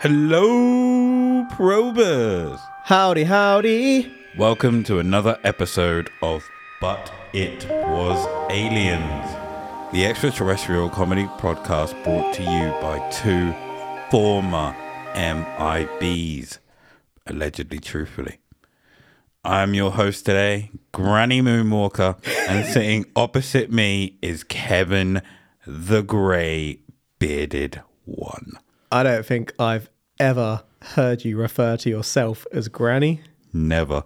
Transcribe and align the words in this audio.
Hello, 0.00 1.44
probers. 1.50 2.60
Howdy, 2.84 3.24
howdy. 3.24 4.14
Welcome 4.36 4.84
to 4.84 5.00
another 5.00 5.40
episode 5.42 6.08
of 6.22 6.48
But 6.80 7.12
It 7.32 7.66
Was 7.68 8.24
Aliens, 8.48 9.90
the 9.92 10.06
extraterrestrial 10.06 10.88
comedy 10.88 11.24
podcast 11.24 12.00
brought 12.04 12.32
to 12.34 12.44
you 12.44 12.70
by 12.80 13.00
two 13.10 13.52
former 14.08 14.72
MIBs, 15.16 16.58
allegedly 17.26 17.80
truthfully. 17.80 18.38
I'm 19.42 19.74
your 19.74 19.90
host 19.90 20.24
today, 20.26 20.70
Granny 20.92 21.42
Moonwalker, 21.42 22.24
and 22.48 22.64
sitting 22.72 23.04
opposite 23.16 23.72
me 23.72 24.16
is 24.22 24.44
Kevin 24.44 25.22
the 25.66 26.02
Grey 26.02 26.82
Bearded 27.18 27.82
One. 28.04 28.60
I 28.90 29.02
don't 29.02 29.24
think 29.24 29.52
I've 29.58 29.90
ever 30.18 30.62
heard 30.82 31.24
you 31.24 31.36
refer 31.36 31.76
to 31.78 31.90
yourself 31.90 32.46
as 32.52 32.68
Granny. 32.68 33.20
Never. 33.52 34.04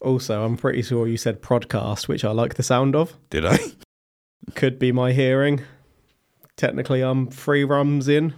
Also, 0.00 0.44
I'm 0.44 0.56
pretty 0.56 0.82
sure 0.82 1.06
you 1.06 1.16
said 1.16 1.42
podcast, 1.42 2.08
which 2.08 2.24
I 2.24 2.30
like 2.30 2.54
the 2.54 2.62
sound 2.62 2.96
of. 2.96 3.16
Did 3.30 3.44
I? 3.44 3.58
Could 4.54 4.78
be 4.78 4.92
my 4.92 5.12
hearing. 5.12 5.62
Technically, 6.56 7.02
I'm 7.02 7.28
three 7.28 7.64
rums 7.64 8.08
in. 8.08 8.34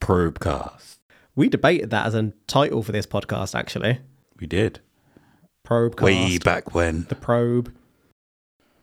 Probecast. 0.00 0.98
We 1.34 1.48
debated 1.48 1.90
that 1.90 2.06
as 2.06 2.14
a 2.14 2.32
title 2.46 2.82
for 2.82 2.92
this 2.92 3.06
podcast, 3.06 3.54
actually. 3.54 4.00
We 4.38 4.46
did. 4.46 4.80
Probecast. 5.66 6.02
Way 6.02 6.38
back 6.38 6.74
when. 6.74 7.04
The 7.08 7.14
probe. 7.14 7.74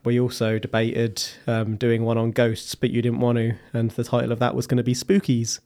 We 0.03 0.19
also 0.19 0.57
debated 0.57 1.23
um, 1.47 1.75
doing 1.77 2.03
one 2.03 2.17
on 2.17 2.31
ghosts, 2.31 2.75
but 2.75 2.89
you 2.89 3.01
didn't 3.01 3.19
want 3.19 3.37
to, 3.37 3.55
and 3.71 3.91
the 3.91 4.03
title 4.03 4.31
of 4.31 4.39
that 4.39 4.55
was 4.55 4.67
going 4.67 4.77
to 4.77 4.83
be 4.83 4.95
Spookies. 4.95 5.59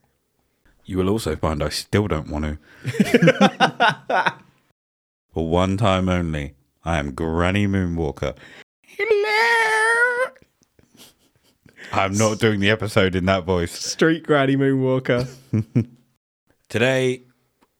You 0.86 1.00
will 1.00 1.10
also 1.10 1.36
find 1.36 1.64
I 1.64 1.70
still 1.70 2.08
don't 2.08 2.30
want 2.30 2.46
to. 2.46 2.58
For 5.34 5.50
one 5.50 5.78
time 5.78 6.08
only, 6.08 6.54
I 6.84 7.00
am 7.00 7.14
Granny 7.14 7.68
Moonwalker. 7.68 8.38
Hello! 8.84 10.32
I'm 11.92 12.14
not 12.14 12.40
doing 12.40 12.60
the 12.60 12.70
episode 12.70 13.16
in 13.16 13.26
that 13.26 13.46
voice. 13.46 13.72
Street 13.72 14.24
Granny 14.24 14.56
Moonwalker. 14.56 15.28
Today, 16.70 17.24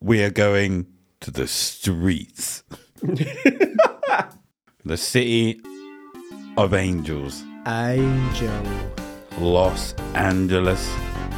we 0.02 0.24
are 0.24 0.32
going 0.32 0.88
to 1.22 1.32
the 1.32 1.48
streets. 1.48 2.64
the 3.02 4.98
city 4.98 5.62
of 6.58 6.74
angels, 6.74 7.44
Angel. 7.68 8.64
Los 9.40 9.94
Angeles, 10.14 10.90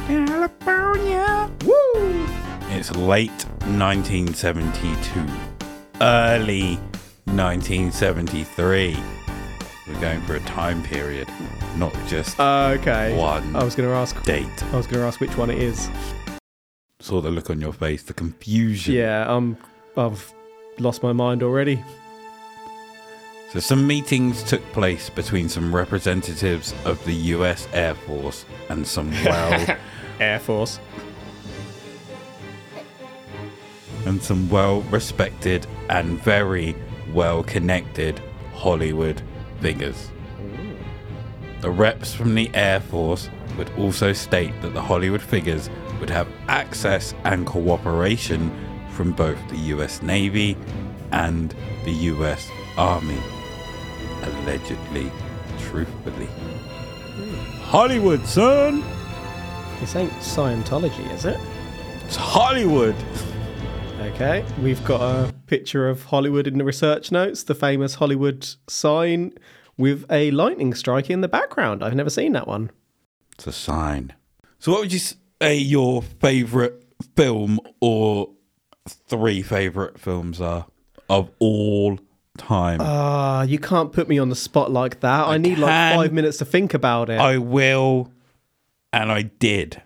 California. 0.08 1.50
Woo! 1.66 2.26
It's 2.70 2.90
late 2.96 3.30
1972, 3.66 5.26
early 6.00 6.76
1973. 7.26 8.96
We're 9.86 10.00
going 10.00 10.22
for 10.22 10.36
a 10.36 10.40
time 10.40 10.82
period, 10.82 11.28
not 11.76 11.92
just 12.06 12.40
Okay. 12.40 13.14
one 13.18 13.54
I 13.54 13.62
was 13.62 13.74
going 13.74 13.86
to 13.88 13.94
ask. 13.94 14.20
date. 14.22 14.46
I 14.72 14.76
was 14.78 14.86
going 14.86 15.00
to 15.02 15.06
ask 15.06 15.20
which 15.20 15.36
one 15.36 15.50
it 15.50 15.58
is. 15.58 15.90
Saw 17.00 17.20
the 17.20 17.30
look 17.30 17.50
on 17.50 17.60
your 17.60 17.74
face, 17.74 18.02
the 18.02 18.14
confusion. 18.14 18.94
Yeah, 18.94 19.26
um, 19.28 19.58
I've 19.94 20.32
lost 20.78 21.02
my 21.02 21.12
mind 21.12 21.42
already. 21.42 21.84
So, 23.50 23.60
some 23.60 23.86
meetings 23.86 24.42
took 24.42 24.62
place 24.72 25.08
between 25.10 25.48
some 25.50 25.74
representatives 25.74 26.74
of 26.86 27.02
the 27.04 27.14
US 27.36 27.66
Air 27.74 27.94
Force 27.94 28.44
and 28.70 28.86
some 28.86 29.10
well 29.24 29.76
Air 30.20 30.38
Force. 30.38 30.78
and 34.08 34.22
some 34.22 34.48
well 34.48 34.80
respected 34.82 35.66
and 35.90 36.20
very 36.22 36.74
well 37.12 37.42
connected 37.42 38.20
Hollywood 38.54 39.20
figures. 39.60 40.10
The 41.60 41.70
reps 41.70 42.14
from 42.14 42.34
the 42.34 42.50
Air 42.54 42.80
Force 42.80 43.28
would 43.56 43.70
also 43.76 44.12
state 44.12 44.52
that 44.62 44.72
the 44.72 44.80
Hollywood 44.80 45.20
figures 45.20 45.68
would 46.00 46.10
have 46.10 46.28
access 46.48 47.14
and 47.24 47.46
cooperation 47.46 48.50
from 48.90 49.12
both 49.12 49.38
the 49.48 49.58
US 49.74 50.00
Navy 50.02 50.56
and 51.12 51.54
the 51.84 51.92
US 52.12 52.48
Army. 52.76 53.18
Allegedly, 54.22 55.10
truthfully. 55.58 56.26
Hmm. 56.26 57.60
Hollywood, 57.62 58.24
son! 58.26 58.82
This 59.80 59.94
ain't 59.94 60.12
Scientology, 60.14 61.08
is 61.12 61.24
it? 61.24 61.38
It's 62.04 62.16
Hollywood! 62.16 62.96
Okay, 64.00 64.44
we've 64.60 64.84
got 64.84 65.00
a 65.00 65.32
picture 65.46 65.88
of 65.88 66.04
Hollywood 66.04 66.46
in 66.46 66.58
the 66.58 66.64
research 66.64 67.12
notes, 67.12 67.44
the 67.44 67.54
famous 67.54 67.94
Hollywood 67.94 68.48
sign 68.68 69.32
with 69.76 70.04
a 70.10 70.30
lightning 70.32 70.74
strike 70.74 71.10
in 71.10 71.20
the 71.20 71.28
background. 71.28 71.84
I've 71.84 71.94
never 71.94 72.10
seen 72.10 72.32
that 72.32 72.48
one. 72.48 72.70
It's 73.34 73.46
a 73.46 73.52
sign. 73.52 74.14
So, 74.58 74.72
what 74.72 74.80
would 74.80 74.92
you 74.92 74.98
say 74.98 75.56
your 75.56 76.02
favourite 76.02 76.72
film 77.14 77.60
or 77.80 78.30
three 78.88 79.42
favourite 79.42 79.98
films 79.98 80.40
are 80.40 80.66
of 81.08 81.30
all 81.38 81.98
time? 82.36 82.80
Ah, 82.80 83.42
you 83.42 83.58
can't 83.58 83.92
put 83.92 84.08
me 84.08 84.18
on 84.18 84.28
the 84.28 84.36
spot 84.36 84.72
like 84.72 85.00
that. 85.00 85.28
I, 85.28 85.38
need 85.38 85.58
like 85.58 85.94
five 85.94 86.12
minutes 86.12 86.38
to 86.38 86.44
think 86.44 86.74
about 86.74 87.10
it. 87.10 87.20
I 87.20 87.38
will, 87.38 88.10
and 88.92 89.10
I 89.12 89.22
did. 89.22 89.82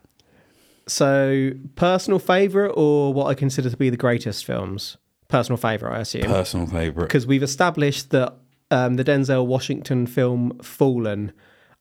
so, 0.86 1.52
personal 1.76 2.18
favourite 2.18 2.72
or 2.76 3.12
what 3.14 3.26
I 3.26 3.34
consider 3.34 3.70
to 3.70 3.76
be 3.76 3.90
the 3.90 3.96
greatest 3.96 4.44
films? 4.44 4.96
Personal 5.28 5.56
favourite, 5.56 5.96
I 5.96 6.00
assume. 6.00 6.22
Personal 6.24 6.66
favourite. 6.66 7.06
because 7.08 7.26
we've 7.26 7.42
established 7.42 8.10
that 8.10 8.34
um, 8.70 8.94
the 8.94 9.04
Denzel 9.04 9.46
Washington 9.46 10.06
film 10.06 10.58
Fallen, 10.62 11.32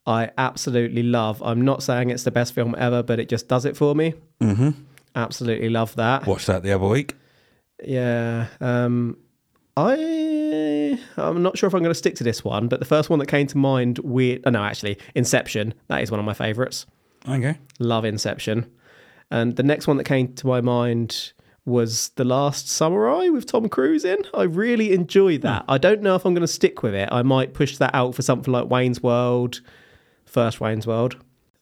I 0.05 0.31
absolutely 0.37 1.03
love. 1.03 1.41
I'm 1.43 1.61
not 1.61 1.83
saying 1.83 2.09
it's 2.09 2.23
the 2.23 2.31
best 2.31 2.53
film 2.53 2.75
ever, 2.77 3.03
but 3.03 3.19
it 3.19 3.27
just 3.29 3.47
does 3.47 3.65
it 3.65 3.75
for 3.75 3.93
me. 3.93 4.13
Mm-hmm. 4.39 4.69
Absolutely 5.15 5.69
love 5.69 5.95
that. 5.95 6.25
Watched 6.25 6.47
that 6.47 6.63
the 6.63 6.71
other 6.71 6.87
week. 6.87 7.15
Yeah. 7.83 8.47
Um, 8.61 9.17
I 9.75 10.99
I'm 11.17 11.41
not 11.43 11.57
sure 11.57 11.67
if 11.67 11.73
I'm 11.73 11.81
going 11.81 11.91
to 11.91 11.95
stick 11.95 12.15
to 12.15 12.23
this 12.23 12.43
one, 12.43 12.67
but 12.67 12.79
the 12.79 12.85
first 12.85 13.09
one 13.09 13.19
that 13.19 13.27
came 13.27 13.47
to 13.47 13.57
mind, 13.57 13.99
weird. 13.99 14.41
Oh, 14.45 14.49
no, 14.49 14.63
actually, 14.63 14.97
Inception. 15.15 15.73
That 15.87 16.01
is 16.01 16.11
one 16.11 16.19
of 16.19 16.25
my 16.25 16.33
favourites. 16.33 16.85
Okay. 17.27 17.57
Love 17.79 18.05
Inception. 18.05 18.71
And 19.29 19.55
the 19.55 19.63
next 19.63 19.87
one 19.87 19.97
that 19.97 20.03
came 20.03 20.33
to 20.33 20.47
my 20.47 20.61
mind 20.61 21.33
was 21.63 22.09
The 22.15 22.25
Last 22.25 22.67
Samurai 22.67 23.29
with 23.29 23.45
Tom 23.45 23.69
Cruise 23.69 24.03
in. 24.03 24.17
I 24.33 24.43
really 24.43 24.93
enjoyed 24.93 25.41
that. 25.41 25.63
I 25.67 25.77
don't 25.77 26.01
know 26.01 26.15
if 26.15 26.25
I'm 26.25 26.33
going 26.33 26.41
to 26.41 26.47
stick 26.47 26.81
with 26.83 26.95
it. 26.95 27.09
I 27.11 27.21
might 27.21 27.53
push 27.53 27.77
that 27.77 27.93
out 27.93 28.15
for 28.15 28.23
something 28.23 28.51
like 28.51 28.69
Wayne's 28.69 29.03
World, 29.03 29.61
first 30.25 30.59
Wayne's 30.59 30.87
World, 30.87 31.17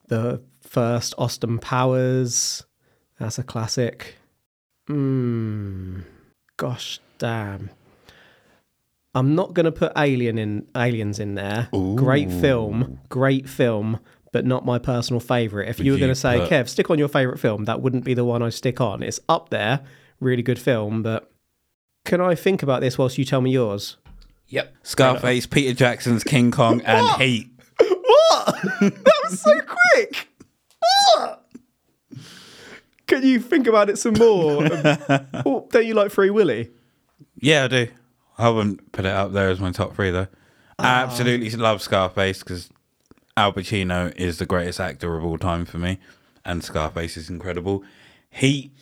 the 0.08 0.42
first 0.60 1.14
Austin 1.18 1.58
Powers. 1.58 2.64
That's 3.18 3.38
a 3.38 3.42
classic. 3.42 4.16
Hmm. 4.86 6.00
Gosh 6.56 6.98
damn. 7.18 7.70
I'm 9.14 9.34
not 9.34 9.54
going 9.54 9.64
to 9.64 9.72
put 9.72 9.92
Alien 9.96 10.38
in 10.38 10.66
Aliens 10.76 11.18
in 11.18 11.34
there. 11.34 11.68
Great 11.72 12.30
film, 12.30 13.00
great 13.08 13.48
film, 13.48 13.98
but 14.32 14.44
not 14.46 14.64
my 14.64 14.78
personal 14.78 15.20
favorite. 15.20 15.68
If 15.68 15.80
you 15.80 15.92
were 15.92 15.98
going 15.98 16.10
to 16.10 16.14
say, 16.14 16.38
put- 16.40 16.50
Kev, 16.50 16.68
stick 16.68 16.90
on 16.90 16.98
your 16.98 17.08
favorite 17.08 17.38
film, 17.38 17.64
that 17.64 17.80
wouldn't 17.82 18.04
be 18.04 18.14
the 18.14 18.24
one 18.24 18.42
I 18.42 18.48
stick 18.50 18.80
on. 18.80 19.02
It's 19.02 19.20
up 19.28 19.50
there, 19.50 19.80
really 20.20 20.42
good 20.42 20.58
film, 20.58 21.02
but 21.02 21.30
can 22.04 22.20
I 22.20 22.34
think 22.34 22.62
about 22.62 22.80
this 22.80 22.96
whilst 22.98 23.18
you 23.18 23.24
tell 23.24 23.40
me 23.40 23.50
yours? 23.50 23.96
Yep. 24.48 24.74
Scarface, 24.82 25.46
Peter 25.46 25.74
Jackson's 25.74 26.24
King 26.24 26.50
Kong, 26.50 26.80
and 26.84 27.04
What? 27.04 27.20
Heat. 27.20 27.50
What? 27.78 28.62
that 28.80 29.20
was 29.28 29.40
so 29.40 29.52
quick. 29.60 30.28
What? 31.14 31.46
Can 33.06 33.24
you 33.24 33.40
think 33.40 33.66
about 33.66 33.90
it 33.90 33.98
some 33.98 34.14
more? 34.14 34.62
oh, 35.44 35.66
don't 35.70 35.86
you 35.86 35.94
like 35.94 36.10
Free 36.12 36.30
Willy? 36.30 36.70
Yeah, 37.36 37.64
I 37.64 37.68
do. 37.68 37.88
I 38.38 38.48
wouldn't 38.48 38.92
put 38.92 39.04
it 39.04 39.12
up 39.12 39.32
there 39.32 39.50
as 39.50 39.60
my 39.60 39.70
top 39.72 39.94
three 39.94 40.10
though. 40.10 40.28
I 40.78 41.02
absolutely 41.02 41.50
love 41.50 41.82
Scarface 41.82 42.38
because 42.42 42.70
Al 43.36 43.52
Pacino 43.52 44.14
is 44.16 44.38
the 44.38 44.46
greatest 44.46 44.80
actor 44.80 45.16
of 45.16 45.24
all 45.24 45.38
time 45.38 45.64
for 45.64 45.78
me, 45.78 45.98
and 46.44 46.62
Scarface 46.62 47.16
is 47.16 47.30
incredible. 47.30 47.84
Heat, 48.30 48.72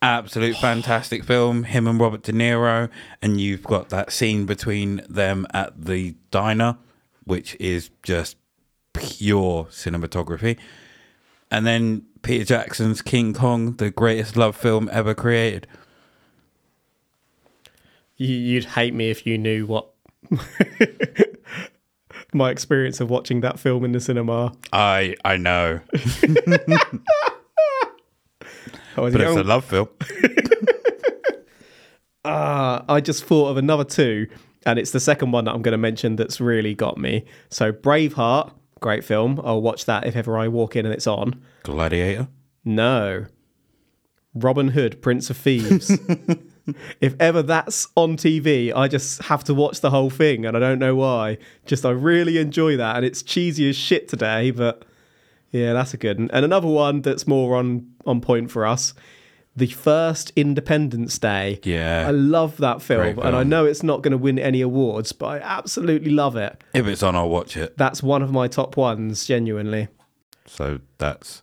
absolute 0.00 0.56
fantastic 0.56 1.24
film. 1.24 1.64
Him 1.64 1.86
and 1.86 2.00
Robert 2.00 2.22
De 2.22 2.32
Niro, 2.32 2.88
and 3.20 3.40
you've 3.40 3.62
got 3.62 3.88
that 3.90 4.12
scene 4.12 4.46
between 4.46 5.02
them 5.08 5.46
at 5.52 5.84
the 5.84 6.16
diner, 6.30 6.78
which 7.24 7.56
is 7.60 7.90
just 8.02 8.36
pure 8.92 9.64
cinematography. 9.66 10.58
And 11.50 11.66
then 11.66 12.06
Peter 12.22 12.44
Jackson's 12.44 13.02
King 13.02 13.34
Kong, 13.34 13.76
the 13.76 13.90
greatest 13.90 14.36
love 14.36 14.56
film 14.56 14.88
ever 14.92 15.14
created. 15.14 15.66
You, 18.16 18.34
you'd 18.34 18.64
hate 18.64 18.94
me 18.94 19.10
if 19.10 19.26
you 19.26 19.36
knew 19.38 19.66
what 19.66 19.88
my 22.34 22.50
experience 22.50 23.00
of 23.00 23.10
watching 23.10 23.40
that 23.42 23.58
film 23.58 23.84
in 23.84 23.92
the 23.92 24.00
cinema. 24.00 24.52
I 24.72 25.14
I 25.24 25.36
know. 25.36 25.80
But 28.94 29.14
it 29.14 29.20
it's 29.22 29.36
a 29.36 29.44
love 29.44 29.64
film. 29.64 29.88
Ah, 32.24 32.84
I 32.88 33.00
just 33.00 33.24
thought 33.24 33.48
of 33.48 33.56
another 33.56 33.82
two, 33.82 34.28
and 34.64 34.78
it's 34.78 34.92
the 34.92 35.00
second 35.00 35.32
one 35.32 35.46
that 35.46 35.54
I'm 35.56 35.62
going 35.62 35.72
to 35.72 35.78
mention 35.78 36.14
that's 36.14 36.40
really 36.40 36.72
got 36.72 36.96
me. 36.96 37.24
So 37.48 37.72
Braveheart, 37.72 38.52
great 38.78 39.02
film. 39.02 39.40
I'll 39.42 39.60
watch 39.60 39.86
that 39.86 40.06
if 40.06 40.14
ever 40.14 40.38
I 40.38 40.46
walk 40.46 40.76
in 40.76 40.86
and 40.86 40.94
it's 40.94 41.08
on. 41.08 41.42
Gladiator. 41.64 42.28
No. 42.64 43.26
Robin 44.34 44.68
Hood, 44.68 45.02
Prince 45.02 45.30
of 45.30 45.36
Thieves. 45.36 45.98
if 47.00 47.14
ever 47.20 47.42
that's 47.42 47.88
on 47.96 48.16
TV, 48.16 48.74
I 48.74 48.88
just 48.88 49.22
have 49.24 49.44
to 49.44 49.54
watch 49.54 49.80
the 49.80 49.90
whole 49.90 50.10
thing, 50.10 50.46
and 50.46 50.56
I 50.56 50.60
don't 50.60 50.78
know 50.78 50.94
why. 50.94 51.38
Just 51.66 51.84
I 51.84 51.90
really 51.90 52.38
enjoy 52.38 52.76
that, 52.76 52.96
and 52.96 53.04
it's 53.04 53.22
cheesy 53.22 53.68
as 53.68 53.76
shit 53.76 54.08
today, 54.08 54.50
but 54.50 54.84
yeah, 55.50 55.72
that's 55.72 55.94
a 55.94 55.96
good 55.96 56.18
one. 56.18 56.30
And 56.32 56.44
another 56.44 56.68
one 56.68 57.02
that's 57.02 57.26
more 57.26 57.56
on 57.56 57.90
on 58.06 58.20
point 58.20 58.50
for 58.50 58.66
us. 58.66 58.94
The 59.54 59.66
first 59.66 60.32
Independence 60.34 61.18
Day. 61.18 61.60
Yeah. 61.62 62.06
I 62.08 62.10
love 62.10 62.56
that 62.56 62.80
film, 62.80 63.14
Great 63.14 63.26
and 63.26 63.36
I 63.36 63.42
know 63.42 63.66
it's 63.66 63.82
not 63.82 64.00
going 64.00 64.12
to 64.12 64.18
win 64.18 64.38
any 64.38 64.62
awards, 64.62 65.12
but 65.12 65.26
I 65.26 65.38
absolutely 65.40 66.10
love 66.10 66.36
it. 66.36 66.64
If 66.72 66.86
it's 66.86 67.02
on, 67.02 67.14
I'll 67.14 67.28
watch 67.28 67.54
it. 67.58 67.76
That's 67.76 68.02
one 68.02 68.22
of 68.22 68.32
my 68.32 68.48
top 68.48 68.78
ones, 68.78 69.26
genuinely. 69.26 69.88
So 70.46 70.80
that's 70.96 71.42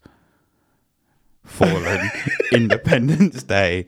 Fallen, 1.43 2.09
Independence 2.51 3.43
Day. 3.43 3.85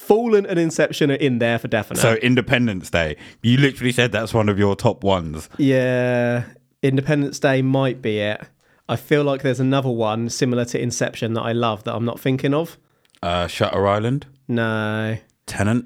Fallen 0.00 0.46
and 0.46 0.58
Inception 0.58 1.10
are 1.10 1.14
in 1.14 1.38
there 1.38 1.58
for 1.58 1.68
definite. 1.68 2.00
So 2.00 2.14
Independence 2.14 2.90
Day. 2.90 3.16
You 3.42 3.58
literally 3.58 3.92
said 3.92 4.12
that's 4.12 4.32
one 4.34 4.48
of 4.48 4.58
your 4.58 4.74
top 4.74 5.04
ones. 5.04 5.48
Yeah, 5.58 6.44
Independence 6.82 7.38
Day 7.38 7.62
might 7.62 8.00
be 8.02 8.18
it. 8.18 8.40
I 8.88 8.96
feel 8.96 9.22
like 9.22 9.42
there's 9.42 9.60
another 9.60 9.90
one 9.90 10.28
similar 10.30 10.64
to 10.66 10.80
Inception 10.80 11.34
that 11.34 11.42
I 11.42 11.52
love 11.52 11.84
that 11.84 11.94
I'm 11.94 12.04
not 12.04 12.18
thinking 12.18 12.54
of. 12.54 12.76
Uh, 13.22 13.46
Shutter 13.46 13.86
Island, 13.86 14.26
No. 14.48 15.18
Tenet. 15.46 15.84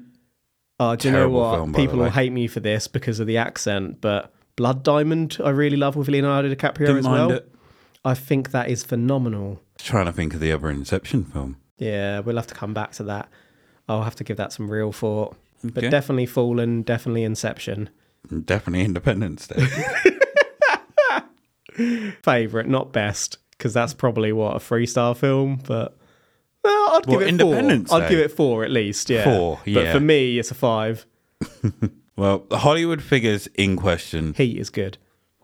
Oh, 0.79 0.95
do 0.95 1.07
you 1.09 1.13
know 1.13 1.29
what? 1.29 1.55
film, 1.55 1.73
People 1.73 1.99
will 1.99 2.09
hate 2.09 2.31
me 2.31 2.47
for 2.47 2.59
this 2.61 2.87
because 2.87 3.19
of 3.19 3.27
the 3.27 3.37
accent, 3.37 4.01
but 4.01 4.33
Blood 4.55 4.83
Diamond 4.83 5.37
I 5.43 5.49
really 5.49 5.77
love 5.77 5.95
with 5.95 6.07
Leonardo 6.07 6.53
DiCaprio 6.53 6.77
Didn't 6.87 6.97
as 6.97 7.03
mind 7.05 7.27
well. 7.27 7.31
it. 7.37 7.51
I 8.03 8.13
think 8.13 8.51
that 8.51 8.69
is 8.69 8.83
phenomenal. 8.83 9.61
Trying 9.77 10.05
to 10.05 10.11
think 10.11 10.33
of 10.33 10.39
the 10.39 10.51
other 10.51 10.69
Inception 10.69 11.25
film. 11.25 11.57
Yeah, 11.77 12.19
we'll 12.19 12.37
have 12.37 12.47
to 12.47 12.55
come 12.55 12.73
back 12.73 12.91
to 12.93 13.03
that. 13.03 13.29
I'll 13.87 14.03
have 14.03 14.15
to 14.15 14.23
give 14.23 14.37
that 14.37 14.51
some 14.53 14.69
real 14.69 14.91
thought. 14.91 15.35
But 15.63 15.89
definitely 15.89 16.25
Fallen, 16.25 16.81
definitely 16.83 17.23
Inception. 17.23 17.89
Definitely 18.45 18.85
Independence 18.85 19.47
Day. 19.47 19.65
Favorite, 22.23 22.67
not 22.67 22.93
best, 22.93 23.37
because 23.51 23.73
that's 23.73 23.93
probably 23.93 24.31
what 24.31 24.55
a 24.55 24.59
freestyle 24.59 25.15
film. 25.15 25.59
But 25.67 25.97
well, 26.63 26.95
I'd 26.95 27.05
give 27.07 27.21
it 27.21 27.27
Independence 27.27 27.89
four. 27.89 28.01
I'd 28.01 28.09
give 28.09 28.19
it 28.19 28.31
four 28.31 28.63
at 28.63 28.71
least. 28.71 29.09
Yeah, 29.09 29.23
Four, 29.25 29.59
But 29.63 29.67
yeah. 29.71 29.91
for 29.93 29.99
me, 29.99 30.39
it's 30.39 30.51
a 30.51 30.55
five. 30.55 31.05
well, 32.15 32.45
the 32.49 32.59
Hollywood 32.59 33.01
figures 33.01 33.47
in 33.55 33.75
question. 33.75 34.33
Heat 34.35 34.57
is 34.57 34.69
good. 34.69 34.97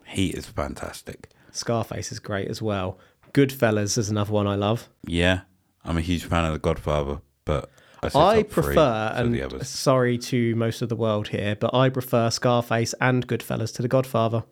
Heat 0.06 0.34
is 0.34 0.46
fantastic. 0.46 1.28
Scarface 1.50 2.10
is 2.12 2.18
great 2.18 2.48
as 2.48 2.62
well. 2.62 2.98
Goodfellas 3.34 3.98
is 3.98 4.08
another 4.08 4.32
one 4.32 4.46
I 4.46 4.54
love. 4.54 4.88
Yeah, 5.06 5.40
I'm 5.84 5.98
a 5.98 6.02
huge 6.02 6.24
fan 6.24 6.44
of 6.46 6.52
The 6.54 6.58
Godfather, 6.58 7.20
but 7.44 7.68
I, 8.02 8.10
I 8.14 8.42
prefer, 8.42 9.12
and 9.14 9.66
sorry 9.66 10.18
to 10.18 10.56
most 10.56 10.82
of 10.82 10.88
the 10.88 10.96
world 10.96 11.28
here, 11.28 11.56
but 11.58 11.72
I 11.72 11.88
prefer 11.88 12.30
Scarface 12.30 12.94
and 13.00 13.26
Goodfellas 13.28 13.72
to 13.76 13.82
The 13.82 13.88
Godfather. 13.88 14.44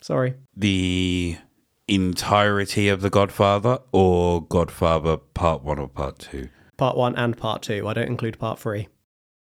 Sorry. 0.00 0.34
the 0.56 1.36
entirety 1.88 2.88
of 2.88 3.00
The 3.00 3.10
Godfather 3.10 3.78
or 3.92 4.42
Godfather 4.42 5.16
Part 5.16 5.62
One 5.64 5.78
or 5.78 5.88
Part 5.88 6.18
Two. 6.18 6.50
Part 6.76 6.96
one 6.96 7.16
and 7.16 7.36
part 7.36 7.62
two. 7.62 7.88
I 7.88 7.94
don't 7.94 8.06
include 8.06 8.38
part 8.38 8.58
three. 8.58 8.88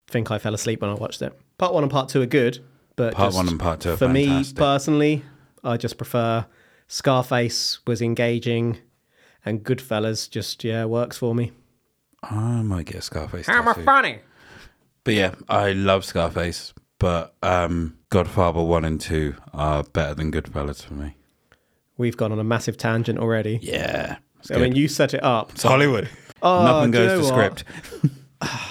think 0.08 0.30
I 0.30 0.38
fell 0.38 0.54
asleep 0.54 0.82
when 0.82 0.92
I 0.92 0.94
watched 0.94 1.22
it. 1.22 1.34
Part 1.58 1.74
one 1.74 1.84
and 1.84 1.92
part 1.92 2.10
two 2.10 2.22
are 2.22 2.28
good, 2.28 2.60
but 2.96 3.14
Part 3.14 3.28
just 3.28 3.38
One 3.38 3.48
and 3.48 3.60
Part 3.60 3.80
Two 3.80 3.92
are 3.92 3.98
for 3.98 4.08
me 4.10 4.44
personally, 4.56 5.24
I 5.64 5.78
just 5.78 5.98
prefer 5.98 6.46
Scarface 6.88 7.80
was 7.88 8.02
engaging, 8.02 8.78
and 9.46 9.64
Goodfellas 9.64 10.30
just 10.30 10.64
yeah 10.64 10.86
works 10.86 11.18
for 11.18 11.34
me. 11.34 11.52
I 12.32 12.62
might 12.62 12.86
get 12.86 12.96
a 12.98 13.02
Scarface. 13.02 13.46
tattoo. 13.46 13.84
funny. 13.84 14.20
But 15.04 15.14
yeah, 15.14 15.36
I 15.48 15.72
love 15.74 16.04
Scarface, 16.06 16.74
but 17.00 17.36
um, 17.44 17.98
Godfather 18.10 18.62
One 18.64 18.84
and 18.86 19.00
Two 19.00 19.36
are 19.54 19.84
better 19.84 20.16
than 20.16 20.32
Goodfellas 20.32 20.84
for 20.84 20.94
me. 20.96 21.16
We've 21.98 22.18
gone 22.18 22.32
on 22.32 22.40
a 22.40 22.44
massive 22.44 22.78
tangent 22.78 23.20
already. 23.20 23.60
Yeah, 23.62 24.18
it's, 24.40 24.52
I 24.52 24.58
mean, 24.58 24.76
you 24.76 24.88
set 24.88 25.14
it 25.14 25.24
up. 25.24 25.52
it's 25.52 25.64
Hollywood. 25.64 26.10
Oh, 26.42 26.64
Nothing 26.64 26.92
do 26.92 27.00
you 27.02 27.08
goes 27.08 27.22
know 27.24 27.30
to 27.30 27.36
what? 27.42 27.60
script. 27.60 28.12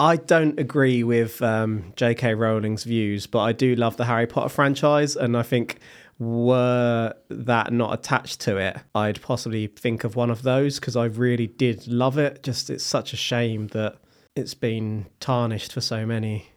I 0.00 0.16
don't 0.16 0.58
agree 0.58 1.04
with 1.04 1.40
um, 1.40 1.92
J.K. 1.96 2.34
Rowling's 2.34 2.84
views, 2.84 3.26
but 3.26 3.38
I 3.38 3.52
do 3.52 3.74
love 3.76 3.96
the 3.96 4.04
Harry 4.04 4.26
Potter 4.26 4.48
franchise, 4.48 5.14
and 5.16 5.36
I 5.36 5.42
think 5.42 5.78
were 6.22 7.14
that 7.28 7.72
not 7.72 7.92
attached 7.94 8.40
to 8.42 8.56
it, 8.56 8.76
I'd 8.94 9.20
possibly 9.22 9.66
think 9.66 10.04
of 10.04 10.16
one 10.16 10.30
of 10.30 10.42
those 10.42 10.78
because 10.78 10.96
I 10.96 11.06
really 11.06 11.46
did 11.46 11.86
love 11.88 12.18
it. 12.18 12.42
Just 12.42 12.70
it's 12.70 12.84
such 12.84 13.12
a 13.12 13.16
shame 13.16 13.68
that 13.68 13.96
it's 14.36 14.54
been 14.54 15.06
tarnished 15.20 15.72
for 15.72 15.80
so 15.80 16.06
many. 16.06 16.48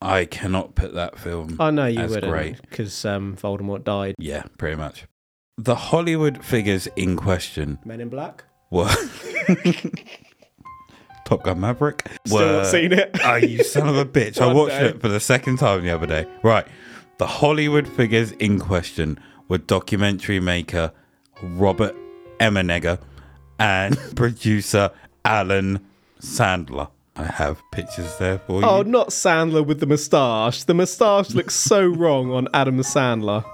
I 0.00 0.24
cannot 0.26 0.74
put 0.74 0.94
that 0.94 1.18
film. 1.18 1.56
I 1.58 1.70
know 1.70 1.86
you 1.86 2.00
as 2.00 2.10
wouldn't 2.10 2.30
great. 2.30 2.60
because 2.62 3.04
um, 3.04 3.36
Voldemort 3.36 3.84
died. 3.84 4.14
Yeah, 4.18 4.42
pretty 4.58 4.76
much. 4.76 5.06
The 5.56 5.76
Hollywood 5.76 6.44
figures 6.44 6.88
in 6.96 7.16
question 7.16 7.78
Men 7.84 8.00
in 8.00 8.08
Black. 8.08 8.44
were 8.70 8.90
Top 11.24 11.42
Gun 11.42 11.60
Maverick. 11.60 12.06
Still 12.26 12.38
were, 12.38 12.52
not 12.52 12.66
seen 12.66 12.92
it. 12.92 13.16
Oh, 13.24 13.36
you 13.36 13.64
son 13.64 13.88
of 13.88 13.96
a 13.96 14.04
bitch. 14.04 14.40
I 14.42 14.52
watched 14.52 14.78
day. 14.78 14.88
it 14.88 15.00
for 15.00 15.08
the 15.08 15.20
second 15.20 15.58
time 15.58 15.82
the 15.82 15.90
other 15.90 16.06
day. 16.06 16.26
Right. 16.42 16.66
The 17.18 17.26
Hollywood 17.26 17.86
figures 17.86 18.32
in 18.32 18.58
question 18.58 19.18
were 19.48 19.58
documentary 19.58 20.40
maker 20.40 20.92
Robert 21.42 21.94
Emenegger 22.40 22.98
and 23.58 23.96
producer 24.16 24.90
Allan 25.24 25.84
Sandler. 26.20 26.88
I 27.16 27.24
have 27.24 27.62
pictures 27.70 28.16
there 28.18 28.38
for 28.40 28.60
you. 28.60 28.66
Oh, 28.66 28.82
not 28.82 29.10
Sandler 29.10 29.64
with 29.64 29.78
the 29.78 29.86
moustache. 29.86 30.64
The 30.64 30.74
moustache 30.74 31.30
looks 31.34 31.54
so 31.54 31.86
wrong 31.86 32.32
on 32.32 32.48
Adam 32.52 32.78
Sandler. 32.80 33.44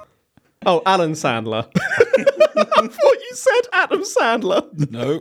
Oh, 0.64 0.82
Allan 0.86 1.12
Sandler. 1.12 1.68
I 1.76 2.86
thought 2.86 3.16
you 3.30 3.34
said 3.34 3.60
Adam 3.74 4.02
Sandler. 4.02 4.90
no. 4.90 5.18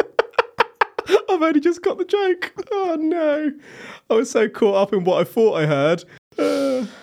I've 1.30 1.42
only 1.42 1.60
just 1.60 1.82
got 1.82 1.98
the 1.98 2.06
joke. 2.06 2.54
Oh 2.72 2.96
no. 3.00 3.52
I 4.10 4.14
was 4.14 4.30
so 4.30 4.48
caught 4.48 4.76
up 4.76 4.94
in 4.94 5.04
what 5.04 5.20
I 5.20 5.24
thought 5.24 5.56
I 5.56 5.66
heard. 5.66 6.04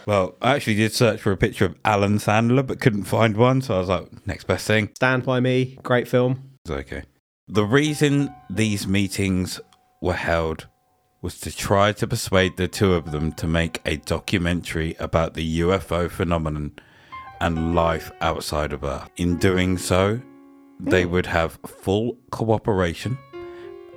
Well, 0.06 0.36
I 0.40 0.54
actually 0.54 0.76
did 0.76 0.92
search 0.92 1.20
for 1.20 1.32
a 1.32 1.36
picture 1.36 1.64
of 1.64 1.74
Allan 1.84 2.18
Sandler, 2.18 2.64
but 2.64 2.80
couldn't 2.80 3.04
find 3.04 3.36
one. 3.36 3.60
So 3.60 3.74
I 3.74 3.78
was 3.78 3.88
like, 3.88 4.26
next 4.26 4.44
best 4.44 4.66
thing. 4.66 4.90
Stand 4.94 5.24
by 5.24 5.40
Me, 5.40 5.78
great 5.82 6.06
film. 6.06 6.50
It's 6.64 6.70
okay. 6.70 7.02
The 7.48 7.64
reason 7.64 8.32
these 8.48 8.86
meetings 8.86 9.60
were 10.00 10.14
held 10.14 10.68
was 11.22 11.40
to 11.40 11.54
try 11.54 11.92
to 11.92 12.06
persuade 12.06 12.56
the 12.56 12.68
two 12.68 12.94
of 12.94 13.10
them 13.10 13.32
to 13.32 13.46
make 13.48 13.80
a 13.84 13.96
documentary 13.96 14.94
about 15.00 15.34
the 15.34 15.60
UFO 15.60 16.08
phenomenon 16.08 16.72
and 17.40 17.74
life 17.74 18.12
outside 18.20 18.72
of 18.72 18.84
Earth. 18.84 19.10
In 19.16 19.36
doing 19.36 19.76
so, 19.76 20.20
they 20.78 21.02
hmm. 21.02 21.10
would 21.12 21.26
have 21.26 21.58
full 21.66 22.16
cooperation, 22.30 23.18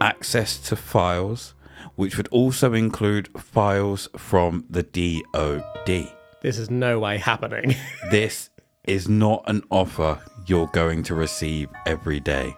access 0.01 0.57
to 0.69 0.75
files, 0.75 1.53
which 1.99 2.15
would 2.15 2.29
also 2.29 2.73
include 2.73 3.27
files 3.37 4.07
from 4.15 4.63
the 4.69 4.83
DOD. 4.83 6.09
This 6.41 6.57
is 6.57 6.69
no 6.69 6.97
way 6.97 7.17
happening. 7.17 7.75
This 8.09 8.49
is 8.85 9.09
not 9.09 9.43
an 9.47 9.63
offer 9.69 10.17
you're 10.47 10.67
going 10.67 11.03
to 11.03 11.13
receive 11.13 11.67
every 11.85 12.21
day. 12.21 12.55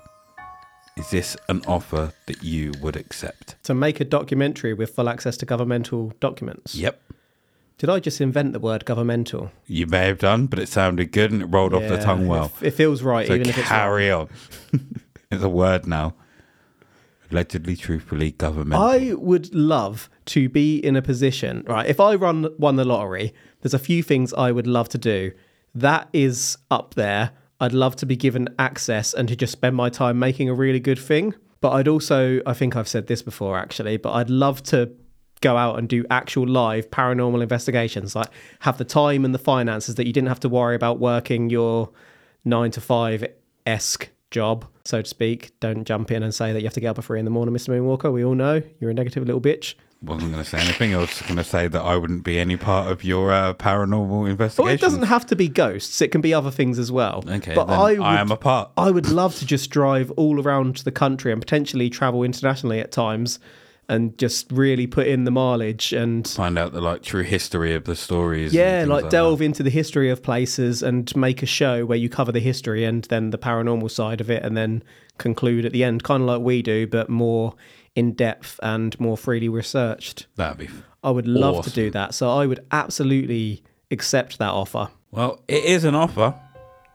Is 0.95 1.09
this 1.09 1.35
an 1.49 1.63
offer 1.67 2.13
that 2.27 2.43
you 2.43 2.71
would 2.83 2.95
accept? 2.95 3.55
to 3.63 3.73
make 3.73 3.99
a 3.99 4.05
documentary 4.05 4.75
with 4.75 4.93
full 4.93 5.09
access 5.09 5.37
to 5.37 5.47
governmental 5.47 6.13
documents. 6.19 6.75
Yep. 6.75 7.01
Did 7.79 7.89
I 7.89 7.99
just 7.99 8.21
invent 8.21 8.53
the 8.53 8.59
word 8.59 8.85
governmental? 8.85 9.51
You 9.65 9.87
may 9.87 10.05
have 10.05 10.19
done, 10.19 10.45
but 10.45 10.59
it 10.59 10.69
sounded 10.69 11.11
good 11.11 11.31
and 11.31 11.41
it 11.41 11.45
rolled 11.47 11.73
off 11.73 11.89
the 11.89 11.97
tongue 11.97 12.27
well. 12.27 12.51
It, 12.61 12.67
it 12.67 12.71
feels 12.75 13.01
right, 13.01 13.25
So 13.25 13.33
even 13.33 13.49
if 13.49 13.57
it's 13.57 13.71
wrong. 13.71 13.79
carry 13.79 14.11
on. 14.11 14.29
it's 15.31 15.43
a 15.43 15.49
word 15.49 15.87
now. 15.87 16.13
Allegedly, 17.31 17.75
truthfully, 17.75 18.31
government. 18.31 18.81
I 18.81 19.13
would 19.13 19.53
love 19.55 20.09
to 20.25 20.49
be 20.49 20.77
in 20.77 20.95
a 20.95 21.01
position, 21.01 21.63
right? 21.67 21.87
If 21.87 21.99
I 21.99 22.15
run 22.15 22.47
won 22.57 22.75
the 22.75 22.85
lottery, 22.85 23.33
there's 23.61 23.73
a 23.73 23.79
few 23.79 24.03
things 24.03 24.33
I 24.33 24.51
would 24.51 24.67
love 24.67 24.89
to 24.89 24.97
do. 24.97 25.31
That 25.73 26.09
is 26.11 26.57
up 26.69 26.95
there. 26.95 27.31
I'd 27.59 27.73
love 27.73 27.95
to 27.97 28.05
be 28.05 28.15
given 28.15 28.49
access 28.59 29.13
and 29.13 29.29
to 29.29 29.35
just 29.35 29.53
spend 29.53 29.75
my 29.75 29.89
time 29.89 30.19
making 30.19 30.49
a 30.49 30.53
really 30.53 30.79
good 30.79 30.99
thing. 30.99 31.33
But 31.61 31.71
I'd 31.73 31.87
also, 31.87 32.41
I 32.45 32.53
think 32.53 32.75
I've 32.75 32.87
said 32.87 33.07
this 33.07 33.21
before 33.21 33.57
actually, 33.57 33.97
but 33.97 34.13
I'd 34.13 34.29
love 34.29 34.63
to 34.63 34.91
go 35.41 35.57
out 35.57 35.77
and 35.77 35.87
do 35.87 36.05
actual 36.09 36.47
live 36.47 36.89
paranormal 36.89 37.41
investigations, 37.41 38.15
like 38.15 38.29
have 38.59 38.77
the 38.77 38.85
time 38.85 39.23
and 39.25 39.33
the 39.33 39.39
finances 39.39 39.95
that 39.95 40.07
you 40.07 40.13
didn't 40.13 40.27
have 40.27 40.39
to 40.41 40.49
worry 40.49 40.75
about 40.75 40.99
working 40.99 41.49
your 41.49 41.91
nine 42.43 42.71
to 42.71 42.81
five 42.81 43.25
esque 43.65 44.09
job 44.31 44.65
so 44.85 45.01
to 45.01 45.07
speak. 45.07 45.51
Don't 45.59 45.85
jump 45.85 46.11
in 46.11 46.23
and 46.23 46.33
say 46.33 46.53
that 46.53 46.59
you 46.59 46.65
have 46.65 46.73
to 46.73 46.79
get 46.79 46.89
up 46.89 46.99
at 46.99 47.05
three 47.05 47.19
in 47.19 47.25
the 47.25 47.31
morning, 47.31 47.53
Mr. 47.53 47.69
Moonwalker. 47.69 48.11
We 48.11 48.23
all 48.23 48.35
know 48.35 48.61
you're 48.79 48.91
a 48.91 48.93
negative 48.93 49.25
little 49.25 49.41
bitch. 49.41 49.75
Wasn't 50.03 50.31
going 50.31 50.43
to 50.43 50.49
say 50.49 50.59
anything. 50.59 50.95
I 50.95 50.97
was 50.97 51.21
going 51.21 51.35
to 51.35 51.43
say 51.43 51.67
that 51.67 51.79
I 51.79 51.95
wouldn't 51.95 52.23
be 52.23 52.39
any 52.39 52.57
part 52.57 52.91
of 52.91 53.03
your 53.03 53.31
uh, 53.31 53.53
paranormal 53.53 54.27
investigation. 54.27 54.65
Well, 54.65 54.73
it 54.73 54.81
doesn't 54.81 55.03
have 55.03 55.27
to 55.27 55.35
be 55.35 55.47
ghosts. 55.47 56.01
It 56.01 56.07
can 56.07 56.21
be 56.21 56.33
other 56.33 56.49
things 56.49 56.79
as 56.79 56.91
well. 56.91 57.23
Okay, 57.27 57.53
but 57.53 57.69
I, 57.69 57.91
would, 57.91 57.99
I 57.99 58.19
am 58.19 58.31
a 58.31 58.37
part. 58.37 58.71
I 58.77 58.89
would 58.89 59.09
love 59.09 59.35
to 59.35 59.45
just 59.45 59.69
drive 59.69 60.09
all 60.11 60.41
around 60.41 60.77
the 60.77 60.91
country 60.91 61.31
and 61.31 61.39
potentially 61.39 61.87
travel 61.91 62.23
internationally 62.23 62.79
at 62.79 62.91
times, 62.91 63.37
and 63.91 64.17
just 64.17 64.51
really 64.51 64.87
put 64.87 65.05
in 65.05 65.25
the 65.25 65.31
mileage 65.31 65.91
and 65.93 66.27
Find 66.27 66.57
out 66.57 66.71
the 66.71 66.81
like 66.81 67.03
true 67.03 67.23
history 67.23 67.75
of 67.75 67.83
the 67.83 67.95
stories. 67.95 68.53
yeah, 68.53 68.85
like 68.87 69.03
that. 69.03 69.11
delve 69.11 69.41
into 69.41 69.61
the 69.63 69.69
history 69.69 70.09
of 70.09 70.23
places 70.23 70.81
and 70.81 71.13
make 71.15 71.43
a 71.43 71.45
show 71.45 71.85
where 71.85 71.97
you 71.97 72.07
cover 72.09 72.31
the 72.31 72.39
history 72.39 72.85
and 72.85 73.03
then 73.05 73.29
the 73.31 73.37
paranormal 73.37 73.91
side 73.91 74.21
of 74.21 74.29
it, 74.31 74.43
and 74.43 74.55
then 74.55 74.81
conclude 75.17 75.65
at 75.65 75.73
the 75.73 75.83
end, 75.83 76.03
kind 76.03 76.21
of 76.23 76.27
like 76.27 76.41
we 76.41 76.61
do, 76.61 76.87
but 76.87 77.09
more 77.09 77.53
in 77.93 78.13
depth 78.13 78.59
and 78.63 78.97
more 78.99 79.17
freely 79.17 79.49
researched. 79.49 80.25
That'd 80.37 80.57
be. 80.57 80.65
f- 80.65 80.83
I 81.03 81.11
would 81.11 81.27
love 81.27 81.63
to 81.65 81.71
do 81.71 81.91
that, 81.91 82.13
so 82.13 82.29
I 82.29 82.45
would 82.45 82.65
absolutely 82.71 83.63
accept 83.91 84.37
that 84.39 84.51
offer. 84.51 84.89
Well, 85.11 85.43
it 85.49 85.65
is 85.65 85.83
an 85.83 85.95
offer 85.95 86.33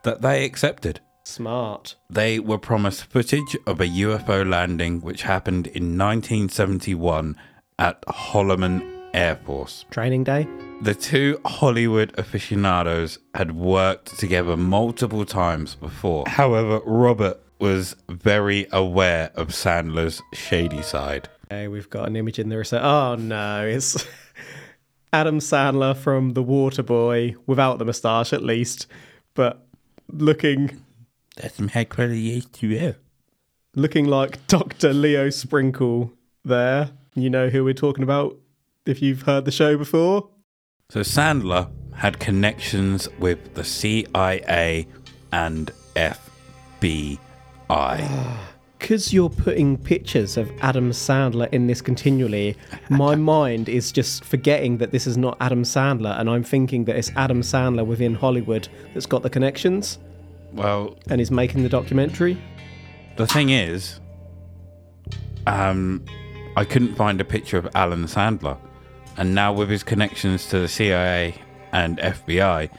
that 0.03 0.21
they 0.23 0.45
accepted. 0.45 0.99
Smart. 1.27 1.95
They 2.09 2.39
were 2.39 2.57
promised 2.57 3.03
footage 3.03 3.57
of 3.67 3.81
a 3.81 3.85
UFO 3.85 4.49
landing 4.49 5.01
which 5.01 5.23
happened 5.23 5.67
in 5.67 5.97
1971 5.97 7.35
at 7.77 8.01
Holloman 8.07 8.81
Air 9.13 9.35
Force. 9.35 9.83
Training 9.91 10.23
day. 10.23 10.47
The 10.81 10.95
two 10.95 11.41
Hollywood 11.45 12.17
aficionados 12.17 13.19
had 13.33 13.51
worked 13.51 14.17
together 14.17 14.55
multiple 14.55 15.25
times 15.25 15.75
before. 15.75 16.23
However, 16.27 16.79
Robert 16.85 17.41
was 17.59 17.97
very 18.07 18.65
aware 18.71 19.29
of 19.35 19.49
Sandler's 19.49 20.21
shady 20.33 20.81
side. 20.81 21.27
Okay, 21.51 21.67
we've 21.67 21.89
got 21.89 22.07
an 22.07 22.15
image 22.15 22.39
in 22.39 22.47
there. 22.47 22.63
So, 22.63 22.79
oh 22.79 23.15
no, 23.15 23.67
it's 23.67 24.07
Adam 25.13 25.39
Sandler 25.39 25.95
from 25.95 26.35
The 26.35 26.43
Waterboy 26.43 27.35
without 27.45 27.79
the 27.79 27.85
moustache, 27.85 28.31
at 28.31 28.43
least, 28.43 28.87
but 29.33 29.67
looking 30.09 30.85
That's 31.37 31.55
some 31.55 31.69
high 31.69 31.83
quality 31.83 32.41
H2O. 32.41 32.95
looking 33.75 34.05
like 34.05 34.45
Doctor 34.47 34.93
Leo 34.93 35.29
Sprinkle. 35.29 36.11
There, 36.43 36.91
you 37.13 37.29
know 37.29 37.49
who 37.49 37.63
we're 37.63 37.73
talking 37.73 38.03
about 38.03 38.37
if 38.85 39.01
you've 39.01 39.23
heard 39.23 39.45
the 39.45 39.51
show 39.51 39.77
before. 39.77 40.29
So 40.89 41.01
Sandler 41.01 41.69
had 41.93 42.19
connections 42.19 43.07
with 43.19 43.53
the 43.53 43.63
CIA 43.63 44.87
and 45.31 45.71
FBI. 45.95 47.19
Because 48.79 49.13
you're 49.13 49.29
putting 49.29 49.77
pictures 49.77 50.37
of 50.37 50.49
Adam 50.61 50.91
Sandler 50.91 51.51
in 51.51 51.67
this 51.67 51.81
continually, 51.81 52.55
my 52.89 53.15
mind 53.15 53.67
is 53.67 53.91
just 53.91 54.23
forgetting 54.23 54.77
that 54.77 54.91
this 54.91 55.05
is 55.05 55.17
not 55.17 55.37
Adam 55.41 55.63
Sandler, 55.63 56.17
and 56.19 56.29
I'm 56.29 56.43
thinking 56.43 56.85
that 56.85 56.95
it's 56.95 57.11
Adam 57.15 57.41
Sandler 57.41 57.85
within 57.85 58.15
Hollywood 58.15 58.69
that's 58.93 59.05
got 59.05 59.23
the 59.23 59.29
connections 59.29 59.99
Well, 60.53 60.97
and 61.09 61.19
is 61.21 61.31
making 61.31 61.63
the 61.63 61.69
documentary. 61.69 62.37
the 63.17 63.27
thing 63.27 63.49
is, 63.49 63.99
um, 65.45 66.03
I 66.55 66.65
couldn't 66.65 66.95
find 66.95 67.19
a 67.21 67.25
picture 67.25 67.57
of 67.57 67.67
Allan 67.75 68.05
Sandler, 68.05 68.57
and 69.17 69.33
now 69.35 69.53
with 69.53 69.69
his 69.69 69.83
connections 69.83 70.47
to 70.49 70.59
the 70.59 70.67
CIA 70.67 71.35
and 71.71 71.97
FBI, 71.99 72.69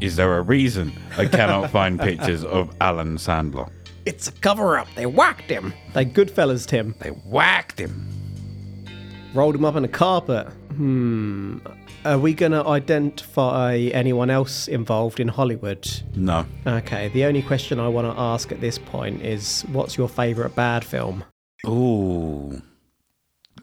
is 0.00 0.16
there 0.16 0.36
a 0.36 0.42
reason 0.42 0.92
I 1.16 1.26
cannot 1.26 1.70
find 1.78 1.98
pictures 2.00 2.44
of 2.44 2.74
Allan 2.80 3.16
Sandler? 3.16 3.70
It's 4.04 4.28
a 4.28 4.32
cover 4.32 4.78
up. 4.78 4.86
They 4.94 5.06
whacked 5.06 5.50
him. 5.50 5.74
They 5.94 6.04
Goodfellas, 6.04 6.66
Tim. 6.66 6.94
They 7.00 7.10
whacked 7.10 7.78
him. 7.80 8.08
Rolled 9.34 9.56
him 9.56 9.64
up 9.64 9.74
in 9.76 9.84
a 9.84 9.88
carpet. 9.88 10.46
Hmm. 10.76 11.58
Are 12.06 12.18
we 12.18 12.34
going 12.34 12.52
to 12.52 12.64
identify 12.66 13.76
anyone 13.92 14.30
else 14.30 14.68
involved 14.68 15.18
in 15.18 15.28
Hollywood? 15.28 15.88
No, 16.14 16.46
Okay, 16.66 17.08
the 17.08 17.24
only 17.24 17.42
question 17.42 17.80
I 17.80 17.88
want 17.88 18.06
to 18.12 18.20
ask 18.20 18.52
at 18.52 18.60
this 18.60 18.78
point 18.78 19.22
is 19.22 19.62
what's 19.72 19.96
your 19.98 20.08
favourite 20.08 20.54
bad 20.54 20.84
film? 20.84 21.24
ooh, 21.66 22.62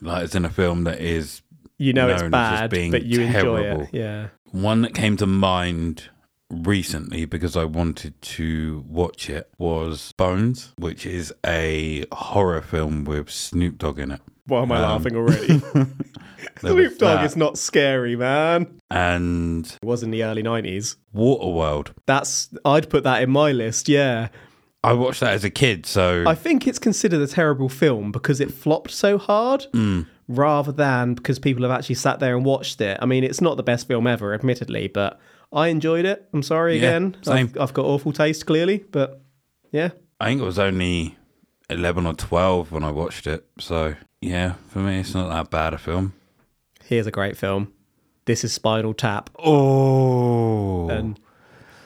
like 0.02 0.26
it's 0.26 0.36
in 0.36 0.44
a 0.44 0.50
film 0.50 0.84
that 0.84 1.00
is 1.00 1.42
You 1.78 1.94
know 1.94 2.10
it's 2.10 2.24
bad, 2.24 2.70
being 2.70 2.92
but 2.92 3.04
you 3.04 3.22
enjoy 3.22 3.62
it. 3.62 3.90
Yeah. 3.94 4.28
One 4.52 4.82
that 4.82 4.94
came 4.94 5.16
to 5.18 5.26
mind 5.26 6.10
recently 6.50 7.26
because 7.26 7.56
I 7.56 7.64
wanted 7.64 8.22
to 8.22 8.84
watch 8.88 9.30
it 9.30 9.50
was 9.58 10.12
Bones, 10.18 10.74
which 10.78 11.06
is 11.06 11.34
a 11.46 12.06
horror 12.12 12.62
film 12.62 13.06
with 13.06 13.30
Snoop 13.30 13.78
Dogg 13.78 14.00
in 14.00 14.12
it. 14.12 14.22
Why 14.46 14.62
am 14.64 14.72
I 14.72 14.78
Um, 14.78 14.82
laughing 14.84 15.16
already? 15.16 15.62
There 16.62 16.74
was 16.76 16.88
Snoop 16.88 16.98
Dogg 17.00 17.20
that. 17.20 17.26
is 17.26 17.36
not 17.38 17.58
scary, 17.58 18.16
man. 18.18 18.80
And 18.92 19.66
It 19.82 19.86
was 19.86 20.04
in 20.04 20.12
the 20.12 20.24
early 20.24 20.44
90s. 20.44 20.98
Waterworld. 21.16 21.94
That's 22.06 22.50
I'd 22.66 22.90
put 22.90 23.04
that 23.06 23.24
in 23.24 23.30
my 23.30 23.52
list, 23.54 23.88
yeah. 23.90 24.28
I 24.84 24.92
watched 24.94 25.22
that 25.22 25.34
as 25.34 25.46
a 25.46 25.50
kid, 25.50 25.86
so 25.86 26.26
I 26.28 26.36
think 26.36 26.68
it's 26.68 26.80
considered 26.80 27.22
a 27.22 27.28
terrible 27.28 27.70
film 27.70 28.12
because 28.12 28.42
it 28.42 28.52
flopped 28.52 28.92
so 28.92 29.18
hard 29.18 29.68
Mm. 29.74 30.06
rather 30.28 30.74
than 30.74 31.14
because 31.14 31.40
people 31.40 31.64
have 31.64 31.72
actually 31.72 31.96
sat 31.96 32.20
there 32.20 32.36
and 32.36 32.44
watched 32.46 32.82
it. 32.82 32.98
I 33.02 33.06
mean, 33.06 33.24
it's 33.24 33.40
not 33.40 33.56
the 33.56 33.64
best 33.64 33.88
film 33.88 34.06
ever, 34.08 34.34
admittedly, 34.34 34.90
but 34.90 35.20
I 35.54 35.70
enjoyed 35.70 36.04
it. 36.04 36.28
I'm 36.34 36.44
sorry 36.44 36.74
Yeah, 36.78 36.90
again. 36.90 37.16
same. 37.22 37.52
I've, 37.56 37.62
I've 37.62 37.74
got 37.74 37.86
awful 37.86 38.12
taste, 38.12 38.46
clearly, 38.46 38.84
but 38.92 39.22
yeah. 39.72 39.92
I 40.20 40.26
think 40.28 40.42
it 40.42 40.46
was 40.46 40.60
only 40.60 41.18
11 41.70 42.06
or 42.06 42.14
12 42.14 42.74
when 42.74 42.84
I 42.84 42.92
watched 42.92 43.26
it. 43.26 43.46
So, 43.60 43.96
yeah, 44.24 44.54
for 44.70 44.80
me, 44.80 45.00
it's 45.00 45.14
not 45.14 45.30
that 45.30 45.50
bad 45.50 45.74
a 45.74 45.78
film. 45.78 46.14
Here's 46.84 47.08
a 47.08 47.12
great 47.12 47.38
film. 47.38 47.74
This 48.26 48.44
is 48.44 48.54
Spinal 48.54 48.94
Tap. 48.94 49.30
Oh. 49.40 50.90
And 50.90 51.20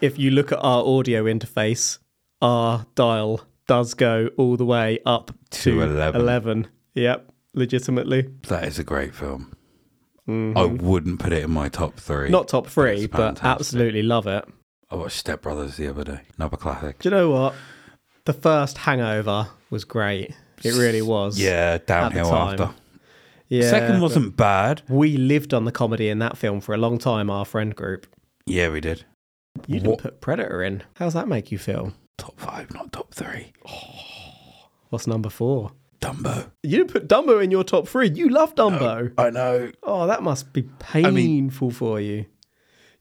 if 0.02 0.18
you 0.20 0.32
look 0.32 0.52
at 0.52 0.60
our 0.60 0.84
audio 0.86 1.24
interface, 1.24 2.00
our 2.42 2.86
dial 2.96 3.42
does 3.68 3.94
go 3.94 4.30
all 4.38 4.56
the 4.58 4.66
way 4.66 5.00
up 5.06 5.32
to, 5.52 5.72
To 5.72 5.82
11. 5.82 6.22
11. 6.22 6.68
Yep, 6.96 7.32
legitimately. 7.54 8.30
that 8.48 8.64
is 8.66 8.80
a 8.80 8.84
great 8.84 9.14
film. 9.14 9.54
I 10.30 10.66
wouldn't 10.66 11.20
put 11.20 11.32
it 11.32 11.46
in 11.46 11.52
my 11.52 11.70
top 11.70 11.96
three. 11.96 12.26
Mm-hmm. 12.26 12.34
Not 12.34 12.50
top 12.50 12.68
three, 12.68 13.04
it's 13.04 13.08
but 13.08 13.42
absolutely 13.46 14.04
love 14.04 14.28
it. 14.28 14.44
I 14.92 14.96
watched 14.96 15.16
Step 15.18 15.42
Brothers 15.42 15.78
the 15.78 15.88
other 15.88 16.04
day. 16.04 16.20
Another 16.38 16.58
classic. 16.58 17.00
Do 17.00 17.08
you 17.08 17.16
know 17.16 17.30
what? 17.30 17.54
The 18.26 18.34
first 18.34 18.80
Hangover 18.80 19.48
was 19.70 19.86
great. 19.86 20.36
It 20.64 20.74
really 20.76 21.02
was. 21.02 21.40
Yeah, 21.40 21.78
downhill 21.86 22.34
after. 22.34 22.70
Yeah. 23.50 23.70
Second 23.70 24.02
wasn't 24.02 24.36
bad. 24.36 24.82
We 24.90 25.16
lived 25.18 25.54
on 25.54 25.66
the 25.66 25.72
comedy 25.72 26.10
in 26.10 26.20
that 26.20 26.38
film 26.38 26.60
for 26.62 26.74
a 26.74 26.78
long 26.78 26.98
time, 26.98 27.30
our 27.30 27.46
friend 27.46 27.76
group. 27.76 28.06
Yeah, 28.46 28.70
we 28.70 28.82
did. 28.82 29.06
You 29.68 29.76
didn't 29.76 29.90
What- 29.90 30.00
put 30.00 30.22
Predator 30.22 30.62
in. 30.64 30.84
How's 30.96 31.14
that 31.14 31.28
make 31.28 31.52
you 31.52 31.58
feel? 31.58 31.94
Top 32.18 32.40
five, 32.40 32.74
not 32.74 32.92
top 32.92 33.14
three. 33.14 33.54
Oh, 33.70 34.68
what's 34.90 35.08
number 35.08 35.30
four? 35.30 35.72
Dumbo. 36.02 36.52
You 36.64 36.78
didn't 36.78 36.92
put 36.92 37.08
Dumbo 37.08 37.44
in 37.44 37.50
your 37.52 37.64
top 37.64 37.88
three. 37.88 38.10
You 38.10 38.30
love 38.30 38.54
Dumbo. 38.56 39.14
I 39.18 39.30
know. 39.30 39.72
Oh, 39.84 40.06
that 40.08 40.22
must 40.24 40.54
be 40.54 40.64
painful 40.80 41.72
for 41.72 42.00
you. 42.00 42.26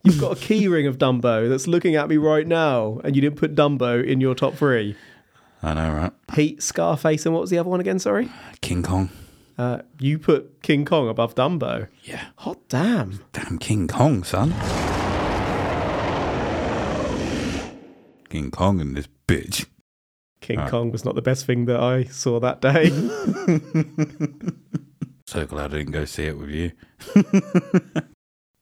You've 0.02 0.20
got 0.20 0.32
a 0.32 0.36
keyring 0.36 0.88
of 0.88 0.98
Dumbo 0.98 1.48
that's 1.48 1.66
looking 1.66 1.96
at 1.96 2.08
me 2.08 2.16
right 2.16 2.46
now, 2.46 3.00
and 3.04 3.16
you 3.16 3.20
didn't 3.22 3.36
put 3.36 3.54
Dumbo 3.54 4.02
in 4.04 4.20
your 4.20 4.34
top 4.34 4.54
three. 4.54 4.96
I 5.62 5.74
know, 5.74 5.92
right? 5.92 6.12
Pete, 6.28 6.62
Scarface, 6.62 7.24
and 7.26 7.34
what 7.34 7.40
was 7.40 7.50
the 7.50 7.58
other 7.58 7.70
one 7.70 7.80
again? 7.80 7.98
Sorry. 7.98 8.28
King 8.60 8.82
Kong. 8.82 9.10
Uh, 9.58 9.82
you 9.98 10.18
put 10.18 10.62
King 10.62 10.84
Kong 10.84 11.08
above 11.08 11.34
Dumbo. 11.34 11.88
Yeah. 12.04 12.26
Hot 12.36 12.58
damn. 12.68 13.20
Damn 13.32 13.58
King 13.58 13.88
Kong, 13.88 14.22
son. 14.22 14.50
King 18.28 18.50
Kong 18.50 18.80
and 18.80 18.96
this 18.96 19.08
bitch. 19.26 19.66
King 20.40 20.58
Right. 20.58 20.70
Kong 20.70 20.92
was 20.92 21.04
not 21.04 21.14
the 21.14 21.22
best 21.22 21.46
thing 21.46 21.64
that 21.64 21.80
I 21.80 22.04
saw 22.04 22.38
that 22.40 22.60
day. 22.60 22.90
So 25.28 25.44
glad 25.44 25.74
I 25.74 25.78
didn't 25.78 25.92
go 25.92 26.04
see 26.04 26.22
it 26.22 26.38
with 26.38 26.50
you. 26.50 26.70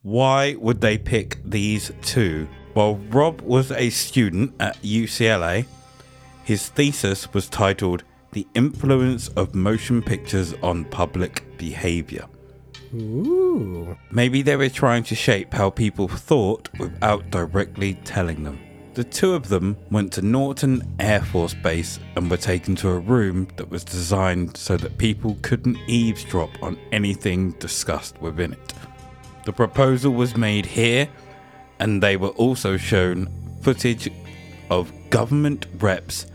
Why 0.02 0.54
would 0.54 0.80
they 0.80 0.96
pick 0.96 1.38
these 1.44 1.92
two? 2.00 2.48
Well, 2.74 2.96
Rob 3.10 3.42
was 3.42 3.70
a 3.70 3.90
student 3.90 4.54
at 4.58 4.80
UCLA. 4.82 5.66
His 6.44 6.68
thesis 6.68 7.32
was 7.32 7.48
titled 7.48 8.04
The 8.32 8.46
Influence 8.54 9.28
of 9.28 9.54
Motion 9.54 10.02
Pictures 10.02 10.52
on 10.62 10.84
Public 10.84 11.42
Behavior. 11.56 12.26
Ooh. 12.94 13.96
Maybe 14.10 14.42
they 14.42 14.56
were 14.56 14.68
trying 14.68 15.04
to 15.04 15.14
shape 15.14 15.54
how 15.54 15.70
people 15.70 16.06
thought 16.06 16.68
without 16.78 17.30
directly 17.30 17.94
telling 18.04 18.44
them. 18.44 18.60
The 18.92 19.04
two 19.04 19.32
of 19.32 19.48
them 19.48 19.78
went 19.90 20.12
to 20.12 20.22
Norton 20.22 20.82
Air 21.00 21.22
Force 21.22 21.54
Base 21.54 21.98
and 22.14 22.30
were 22.30 22.36
taken 22.36 22.76
to 22.76 22.90
a 22.90 22.98
room 22.98 23.48
that 23.56 23.70
was 23.70 23.82
designed 23.82 24.58
so 24.58 24.76
that 24.76 24.98
people 24.98 25.38
couldn't 25.40 25.78
eavesdrop 25.86 26.62
on 26.62 26.78
anything 26.92 27.52
discussed 27.52 28.20
within 28.20 28.52
it. 28.52 28.74
The 29.46 29.52
proposal 29.54 30.12
was 30.12 30.36
made 30.36 30.66
here, 30.66 31.08
and 31.78 32.02
they 32.02 32.18
were 32.18 32.28
also 32.28 32.76
shown 32.76 33.32
footage 33.62 34.10
of 34.68 34.92
government 35.08 35.66
reps 35.78 36.26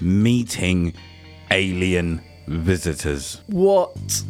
meeting 0.00 0.94
alien 1.50 2.22
visitors. 2.46 3.40
What? 3.46 4.22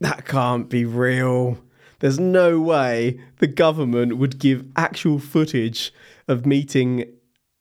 That 0.00 0.24
can't 0.24 0.68
be 0.68 0.84
real. 0.84 1.58
There's 2.00 2.18
no 2.20 2.60
way 2.60 3.20
the 3.38 3.46
government 3.46 4.18
would 4.18 4.38
give 4.38 4.64
actual 4.76 5.18
footage 5.18 5.92
of 6.28 6.44
meeting 6.44 7.06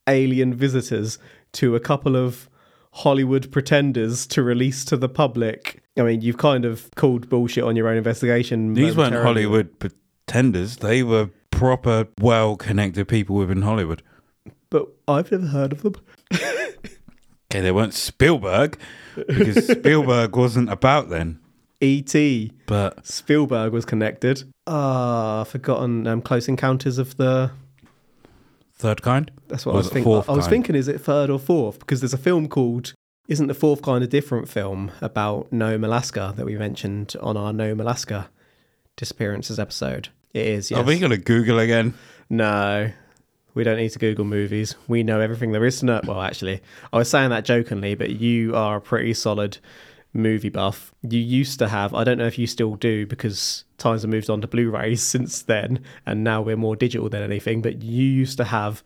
alien 0.07 0.53
visitors 0.53 1.17
to 1.53 1.75
a 1.75 1.79
couple 1.79 2.15
of 2.15 2.49
Hollywood 2.91 3.51
pretenders 3.51 4.25
to 4.27 4.43
release 4.43 4.85
to 4.85 4.97
the 4.97 5.09
public. 5.09 5.81
I 5.97 6.03
mean, 6.03 6.21
you've 6.21 6.37
kind 6.37 6.65
of 6.65 6.89
called 6.95 7.29
bullshit 7.29 7.63
on 7.63 7.75
your 7.75 7.87
own 7.87 7.97
investigation. 7.97 8.73
These 8.73 8.95
weren't. 8.95 9.15
Hollywood 9.15 9.79
pretenders, 9.79 10.77
they 10.77 11.03
were 11.03 11.29
proper, 11.51 12.07
well 12.19 12.55
connected 12.55 13.07
people 13.07 13.35
within 13.35 13.61
Hollywood. 13.61 14.03
But 14.69 14.87
I've 15.07 15.31
never 15.31 15.47
heard 15.47 15.71
of 15.71 15.81
them. 15.83 15.95
Okay, 17.55 17.61
they 17.61 17.71
weren't 17.71 17.93
Spielberg 17.93 18.77
because 19.15 19.67
Spielberg 19.71 20.35
wasn't 20.35 20.69
about 20.69 21.07
then. 21.09 21.39
E.T. 21.79 22.51
But 22.65 23.05
Spielberg 23.05 23.71
was 23.71 23.85
connected. 23.85 24.43
Ah, 24.67 25.41
I've 25.41 25.47
forgotten 25.47 26.05
um, 26.05 26.21
Close 26.21 26.47
Encounters 26.49 26.97
of 26.97 27.15
the. 27.15 27.51
third 28.73 29.01
kind? 29.01 29.31
That's 29.47 29.65
what 29.65 29.71
Or 29.71 29.75
I 29.75 29.77
was 29.77 29.85
was 29.85 29.93
thinking. 29.93 30.11
I 30.11 30.15
was 30.17 30.27
kind? 30.27 30.43
thinking, 30.49 30.75
is 30.75 30.87
it 30.89 30.99
third 30.99 31.29
or 31.29 31.39
fourth? 31.39 31.79
Because 31.79 32.01
there's 32.01 32.13
a 32.13 32.17
film 32.17 32.49
called 32.49 32.93
Isn't 33.29 33.47
the 33.47 33.53
Fourth 33.53 33.81
Kind 33.81 34.03
a 34.03 34.07
different 34.07 34.49
film 34.49 34.91
about 34.99 35.51
Nome, 35.53 35.83
Alaska 35.85 36.33
that 36.35 36.45
we 36.45 36.57
mentioned 36.57 37.15
on 37.21 37.37
our 37.37 37.53
Nome, 37.53 37.79
Alaska 37.79 38.29
disappearances 38.97 39.59
episode? 39.59 40.09
It 40.33 40.45
is, 40.47 40.71
yes. 40.71 40.79
Are 40.79 40.83
we 40.83 40.99
going 40.99 41.11
to 41.11 41.17
Google 41.17 41.59
again? 41.59 41.93
No, 42.29 42.91
we 43.55 43.63
don't 43.63 43.77
need 43.77 43.89
to 43.91 43.99
Google 43.99 44.25
movies. 44.25 44.75
We 44.87 45.01
know 45.01 45.19
everything 45.19 45.51
there 45.51 45.65
is 45.65 45.79
to 45.79 45.85
know. 45.85 46.01
Well, 46.05 46.21
actually, 46.21 46.61
I 46.93 46.97
was 46.97 47.09
saying 47.09 47.31
that 47.31 47.45
jokingly, 47.45 47.95
but 47.95 48.11
you 48.11 48.55
are 48.55 48.77
a 48.77 48.81
pretty 48.81 49.13
solid 49.15 49.57
movie 50.13 50.49
buff. 50.49 50.93
You 51.01 51.19
used 51.19 51.57
to 51.59 51.67
have, 51.67 51.93
I 51.93 52.03
don't 52.03 52.17
know 52.17 52.27
if 52.27 52.37
you 52.37 52.47
still 52.47 52.75
do 52.75 53.05
because 53.05 53.65
times 53.77 54.03
have 54.03 54.11
moved 54.11 54.29
on 54.29 54.39
to 54.41 54.47
Blu 54.47 54.69
rays 54.69 55.01
since 55.13 55.41
then, 55.41 55.83
and 56.05 56.23
now 56.23 56.41
we're 56.41 56.55
more 56.57 56.75
digital 56.75 57.09
than 57.09 57.23
anything, 57.23 57.61
but 57.61 57.81
you 57.81 58.03
used 58.05 58.37
to 58.37 58.43
have 58.45 58.83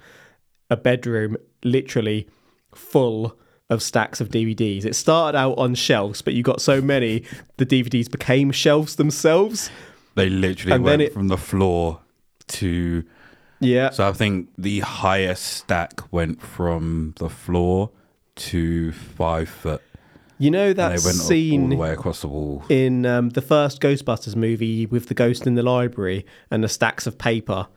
a 0.70 0.78
bedroom 0.78 1.36
literally 1.64 2.28
full 2.74 3.38
of 3.70 3.84
stacks 3.84 4.20
of 4.22 4.30
DVDs. 4.30 4.86
It 4.86 4.96
started 4.96 5.38
out 5.38 5.58
on 5.60 5.76
shelves, 5.76 6.22
but 6.24 6.34
you 6.34 6.42
got 6.42 6.62
so 6.62 6.82
many, 6.82 7.24
the 7.58 7.66
DVDs 7.66 8.10
became 8.10 8.52
shelves 8.52 8.96
themselves. 8.96 9.70
They 10.16 10.30
literally 10.30 10.74
And 10.74 10.84
went 10.84 11.02
it- 11.04 11.14
from 11.14 11.28
the 11.28 11.38
floor 11.38 12.00
to. 12.50 13.04
Yeah. 13.60 13.90
So 13.92 14.08
I 14.08 14.14
think 14.14 14.50
the 14.58 14.80
highest 14.82 15.44
stack 15.44 16.02
went 16.12 16.42
from 16.42 17.14
the 17.18 17.30
floor 17.30 17.92
to 18.36 18.92
five 18.92 19.50
foot. 19.50 19.82
You 20.38 20.52
know 20.52 20.72
that 20.72 21.00
scene 21.00 21.64
all 21.64 21.70
the 21.70 21.76
way 21.76 21.92
across 21.92 22.22
the 22.22 22.30
wall. 22.30 22.64
in 22.70 23.06
um, 23.06 23.32
the 23.32 23.42
first 23.42 23.82
Ghostbusters 23.82 24.38
movie 24.38 24.86
with 24.86 25.08
the 25.08 25.14
ghost 25.14 25.46
in 25.46 25.56
the 25.56 25.64
library 25.64 26.26
and 26.50 26.64
the 26.64 26.70
stacks 26.70 27.06
of 27.06 27.18
paper. 27.18 27.68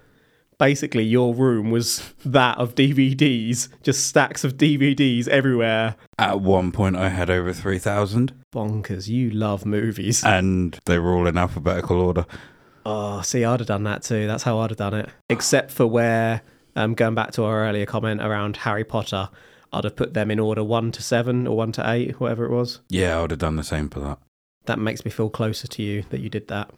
Basically, 0.58 1.02
your 1.02 1.34
room 1.34 1.72
was 1.72 2.14
that 2.24 2.56
of 2.58 2.76
DVDs, 2.76 3.68
just 3.82 4.06
stacks 4.06 4.44
of 4.44 4.56
DVDs 4.56 5.26
everywhere. 5.26 5.96
At 6.20 6.40
one 6.40 6.70
point, 6.70 6.94
I 6.94 7.08
had 7.08 7.30
over 7.30 7.52
3,000, 7.52 8.32
Bonkers, 8.54 9.08
you 9.08 9.30
love 9.30 9.66
movies. 9.66 10.22
and 10.22 10.78
they 10.84 11.00
were 11.00 11.14
all 11.16 11.26
in 11.26 11.36
alphabetical 11.36 12.00
order. 12.00 12.26
Oh, 12.84 13.20
see, 13.22 13.44
I'd 13.44 13.60
have 13.60 13.66
done 13.68 13.84
that 13.84 14.02
too. 14.02 14.26
That's 14.26 14.42
how 14.42 14.58
I'd 14.58 14.70
have 14.70 14.78
done 14.78 14.94
it. 14.94 15.08
Except 15.28 15.70
for 15.70 15.86
where, 15.86 16.42
um, 16.76 16.94
going 16.94 17.14
back 17.14 17.32
to 17.32 17.44
our 17.44 17.64
earlier 17.66 17.86
comment 17.86 18.20
around 18.20 18.58
Harry 18.58 18.84
Potter, 18.84 19.28
I'd 19.72 19.84
have 19.84 19.96
put 19.96 20.14
them 20.14 20.30
in 20.30 20.38
order 20.38 20.62
one 20.64 20.92
to 20.92 21.02
seven 21.02 21.46
or 21.46 21.56
one 21.56 21.72
to 21.72 21.90
eight, 21.90 22.20
whatever 22.20 22.44
it 22.44 22.50
was. 22.50 22.80
Yeah, 22.88 23.18
I 23.18 23.22
would 23.22 23.30
have 23.30 23.40
done 23.40 23.56
the 23.56 23.64
same 23.64 23.88
for 23.88 24.00
that. 24.00 24.18
That 24.66 24.78
makes 24.78 25.04
me 25.04 25.10
feel 25.10 25.30
closer 25.30 25.66
to 25.66 25.82
you 25.82 26.04
that 26.10 26.20
you 26.20 26.28
did 26.28 26.48
that. 26.48 26.70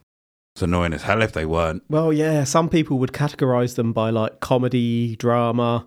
It's 0.55 0.63
annoying 0.63 0.93
as 0.93 1.03
hell 1.03 1.21
if 1.21 1.33
they 1.33 1.45
weren't. 1.45 1.83
Well, 1.89 2.13
yeah, 2.13 2.45
some 2.45 2.69
people 2.69 2.99
would 2.99 3.13
categorize 3.13 3.75
them 3.75 3.93
by 3.93 4.11
like 4.11 4.39
comedy, 4.41 5.17
drama, 5.17 5.87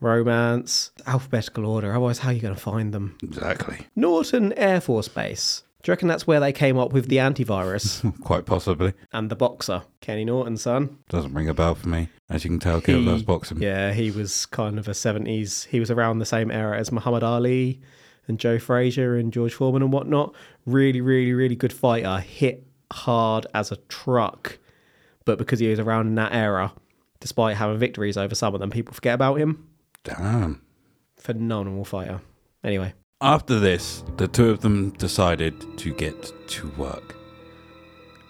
romance, 0.00 0.90
alphabetical 1.06 1.64
order. 1.64 1.90
Otherwise, 1.92 2.18
how 2.18 2.30
are 2.30 2.32
you 2.32 2.40
going 2.40 2.54
to 2.54 2.60
find 2.60 2.92
them? 2.92 3.16
Exactly. 3.22 3.86
Norton 3.94 4.52
Air 4.54 4.80
Force 4.80 5.08
Base. 5.08 5.62
Do 5.82 5.90
you 5.90 5.92
reckon 5.92 6.08
that's 6.08 6.26
where 6.26 6.40
they 6.40 6.52
came 6.52 6.76
up 6.76 6.92
with 6.92 7.08
the 7.08 7.18
antivirus 7.18 8.02
Quite 8.20 8.46
possibly. 8.46 8.94
and 9.12 9.30
the 9.30 9.36
boxer? 9.36 9.82
Kenny 10.00 10.24
Norton's 10.24 10.62
son. 10.62 10.98
Doesn't 11.08 11.34
ring 11.34 11.48
a 11.48 11.54
bell 11.54 11.76
for 11.76 11.88
me. 11.88 12.08
As 12.28 12.44
you 12.44 12.50
can 12.50 12.58
tell, 12.58 12.80
He- 12.80 12.94
loves 12.94 13.22
boxing. 13.22 13.62
Yeah, 13.62 13.92
he 13.92 14.10
was 14.10 14.44
kind 14.46 14.78
of 14.78 14.88
a 14.88 14.92
70s. 14.92 15.66
He 15.66 15.78
was 15.78 15.90
around 15.90 16.18
the 16.18 16.26
same 16.26 16.50
era 16.50 16.76
as 16.78 16.90
Muhammad 16.90 17.22
Ali 17.22 17.80
and 18.26 18.38
Joe 18.40 18.58
Frazier 18.58 19.16
and 19.16 19.32
George 19.32 19.54
Foreman 19.54 19.82
and 19.82 19.92
whatnot. 19.92 20.34
Really, 20.66 21.00
really, 21.00 21.32
really 21.32 21.56
good 21.56 21.72
fighter. 21.72 22.18
Hit 22.18 22.66
hard 22.92 23.46
as 23.54 23.70
a 23.70 23.76
truck. 23.88 24.58
But 25.24 25.38
because 25.38 25.60
he 25.60 25.68
was 25.68 25.78
around 25.78 26.08
in 26.08 26.14
that 26.16 26.32
era, 26.34 26.72
despite 27.20 27.56
having 27.56 27.78
victories 27.78 28.16
over 28.16 28.34
some 28.34 28.52
of 28.52 28.60
them, 28.60 28.70
people 28.70 28.94
forget 28.94 29.14
about 29.14 29.36
him. 29.40 29.68
Damn. 30.02 30.60
Phenomenal 31.16 31.84
fighter. 31.84 32.20
Anyway, 32.64 32.94
After 33.20 33.58
this, 33.58 34.04
the 34.16 34.28
two 34.28 34.48
of 34.48 34.60
them 34.60 34.90
decided 34.90 35.76
to 35.78 35.92
get 35.92 36.32
to 36.50 36.68
work. 36.76 37.16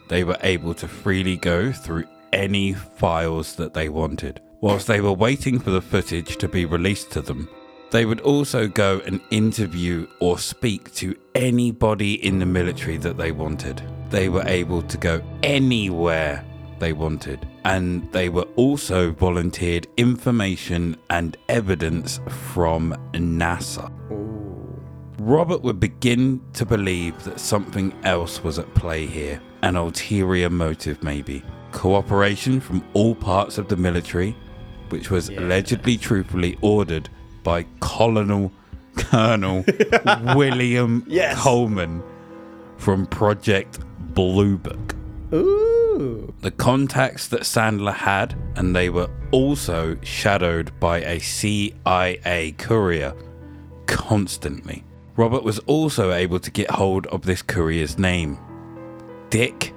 They 0.07 0.23
were 0.23 0.37
able 0.41 0.73
to 0.73 0.87
freely 0.87 1.37
go 1.37 1.71
through 1.71 2.05
any 2.33 2.73
files 2.73 3.55
that 3.57 3.75
they 3.75 3.89
wanted. 3.89 4.41
Whilst 4.61 4.87
they 4.87 4.99
were 4.99 5.13
waiting 5.13 5.59
for 5.59 5.69
the 5.69 5.81
footage 5.81 6.37
to 6.37 6.47
be 6.47 6.65
released 6.65 7.11
to 7.11 7.21
them, 7.21 7.47
they 7.91 8.05
would 8.05 8.21
also 8.21 8.67
go 8.67 8.99
and 9.05 9.21
interview 9.29 10.07
or 10.19 10.39
speak 10.39 10.91
to 10.95 11.15
anybody 11.35 12.25
in 12.25 12.39
the 12.39 12.47
military 12.47 12.97
that 12.97 13.15
they 13.15 13.31
wanted. 13.31 13.83
They 14.09 14.27
were 14.27 14.47
able 14.47 14.81
to 14.81 14.97
go 14.97 15.21
anywhere 15.43 16.43
they 16.79 16.93
wanted. 16.93 17.47
And 17.63 18.11
they 18.11 18.29
were 18.29 18.47
also 18.55 19.11
volunteered 19.11 19.85
information 19.97 20.97
and 21.11 21.37
evidence 21.47 22.19
from 22.53 22.95
NASA. 23.13 24.38
Robert 25.19 25.61
would 25.61 25.79
begin 25.79 26.41
to 26.53 26.65
believe 26.65 27.23
that 27.23 27.39
something 27.39 27.93
else 28.03 28.43
was 28.43 28.57
at 28.59 28.73
play 28.73 29.05
here, 29.05 29.41
an 29.61 29.75
ulterior 29.75 30.49
motive 30.49 31.03
maybe. 31.03 31.43
Cooperation 31.71 32.59
from 32.59 32.83
all 32.93 33.13
parts 33.15 33.57
of 33.57 33.67
the 33.67 33.75
military, 33.75 34.35
which 34.89 35.11
was 35.11 35.29
allegedly 35.29 35.97
truthfully 35.97 36.57
ordered 36.61 37.09
by 37.43 37.65
Colonel 37.79 38.51
Colonel 38.95 39.63
William 40.35 41.03
Yes. 41.07 41.39
Coleman 41.41 42.01
from 42.77 43.05
Project 43.05 43.79
Blue 44.13 44.57
Book. 44.57 44.95
ooh, 45.33 46.33
The 46.39 46.51
contacts 46.51 47.27
that 47.27 47.41
Sandler 47.41 47.93
had, 47.93 48.35
and 48.55 48.75
they 48.75 48.89
were 48.89 49.09
also 49.31 49.97
shadowed 50.01 50.77
by 50.79 50.99
a 51.01 51.19
CIA 51.19 52.53
courier 52.57 53.13
constantly. 53.85 54.83
Robert 55.19 55.43
was 55.43 55.59
also 55.59 56.13
able 56.13 56.39
to 56.39 56.49
get 56.49 56.71
hold 56.71 57.05
of 57.07 57.23
this 57.23 57.41
courier's 57.41 57.99
name 57.99 58.39
Dick 59.29 59.73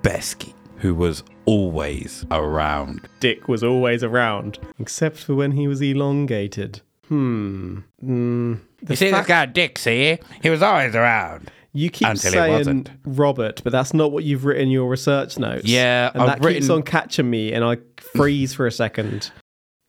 Besky, 0.00 0.54
who 0.78 0.94
was 0.94 1.22
always 1.44 2.24
around. 2.30 3.06
Dick 3.20 3.48
was 3.48 3.62
always 3.62 4.02
around, 4.02 4.58
except 4.78 5.18
for 5.18 5.34
when 5.34 5.52
he 5.52 5.68
was 5.68 5.82
elongated. 5.82 6.80
Hmm. 7.08 7.80
Mm. 8.02 8.60
The 8.82 8.94
you 8.94 8.96
see 8.96 9.10
fact- 9.10 9.28
guy 9.28 9.44
Dick, 9.44 9.76
see? 9.76 10.16
He 10.42 10.48
was 10.48 10.62
always 10.62 10.94
around. 10.94 11.50
You 11.74 11.90
keep 11.90 12.08
Until 12.08 12.32
saying. 12.32 12.86
Robert, 13.04 13.60
but 13.62 13.72
that's 13.72 13.92
not 13.92 14.10
what 14.10 14.24
you've 14.24 14.46
written 14.46 14.62
in 14.62 14.70
your 14.70 14.88
research 14.88 15.38
notes. 15.38 15.66
Yeah, 15.66 16.12
and 16.14 16.22
I've 16.22 16.40
that 16.40 16.48
keeps 16.48 16.70
on 16.70 16.82
catching 16.82 17.28
me, 17.28 17.52
and 17.52 17.62
I 17.62 17.76
freeze 18.00 18.54
for 18.54 18.66
a 18.66 18.72
second. 18.72 19.32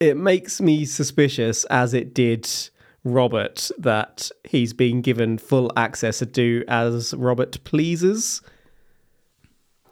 It 0.02 0.18
makes 0.18 0.60
me 0.60 0.84
suspicious, 0.84 1.64
as 1.66 1.94
it 1.94 2.14
did 2.14 2.50
Robert, 3.04 3.70
that 3.78 4.32
he's 4.44 4.74
being 4.74 5.02
given 5.02 5.38
full 5.38 5.72
access 5.76 6.20
to 6.20 6.26
do 6.26 6.64
as 6.68 7.14
Robert 7.14 7.64
pleases. 7.64 8.42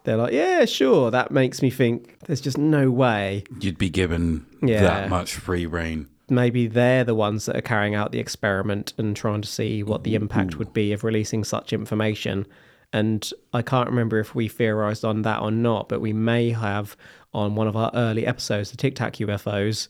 They're 0.04 0.16
like, 0.16 0.32
yeah, 0.32 0.64
sure. 0.64 1.10
That 1.10 1.30
makes 1.30 1.62
me 1.62 1.70
think 1.70 2.18
there's 2.26 2.40
just 2.40 2.58
no 2.58 2.90
way. 2.90 3.44
You'd 3.60 3.78
be 3.78 3.90
given 3.90 4.46
Yeah. 4.62 4.80
that 4.82 5.08
much 5.10 5.34
free 5.34 5.66
reign. 5.66 6.08
Maybe 6.28 6.66
they're 6.66 7.04
the 7.04 7.14
ones 7.14 7.46
that 7.46 7.56
are 7.56 7.60
carrying 7.62 7.94
out 7.94 8.10
the 8.10 8.18
experiment 8.18 8.94
and 8.96 9.14
trying 9.14 9.42
to 9.42 9.48
see 9.48 9.82
what 9.82 10.02
the 10.02 10.14
impact 10.14 10.58
would 10.58 10.72
be 10.72 10.92
of 10.92 11.04
releasing 11.04 11.44
such 11.44 11.72
information. 11.72 12.46
And 12.92 13.30
I 13.52 13.62
can't 13.62 13.88
remember 13.88 14.18
if 14.18 14.34
we 14.34 14.48
theorized 14.48 15.04
on 15.04 15.22
that 15.22 15.40
or 15.40 15.50
not, 15.50 15.88
but 15.88 16.00
we 16.00 16.12
may 16.12 16.50
have 16.50 16.96
on 17.34 17.54
one 17.54 17.68
of 17.68 17.76
our 17.76 17.90
early 17.94 18.26
episodes, 18.26 18.70
the 18.70 18.76
Tic 18.76 18.94
Tac 18.94 19.14
UFOs, 19.14 19.88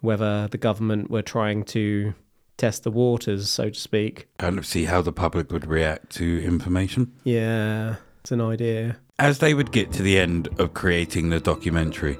whether 0.00 0.48
the 0.48 0.58
government 0.58 1.10
were 1.10 1.22
trying 1.22 1.64
to 1.64 2.14
test 2.60 2.84
the 2.84 2.90
waters, 2.90 3.50
so 3.50 3.70
to 3.70 3.80
speak. 3.80 4.28
Kind 4.38 4.58
of 4.58 4.66
see 4.66 4.84
how 4.84 5.02
the 5.02 5.12
public 5.12 5.50
would 5.50 5.66
react 5.66 6.10
to 6.16 6.44
information. 6.44 7.12
Yeah, 7.24 7.96
it's 8.20 8.30
an 8.30 8.40
idea. 8.40 8.98
As 9.18 9.38
they 9.38 9.54
would 9.54 9.72
get 9.72 9.90
to 9.92 10.02
the 10.02 10.18
end 10.18 10.48
of 10.60 10.74
creating 10.74 11.30
the 11.30 11.40
documentary. 11.40 12.18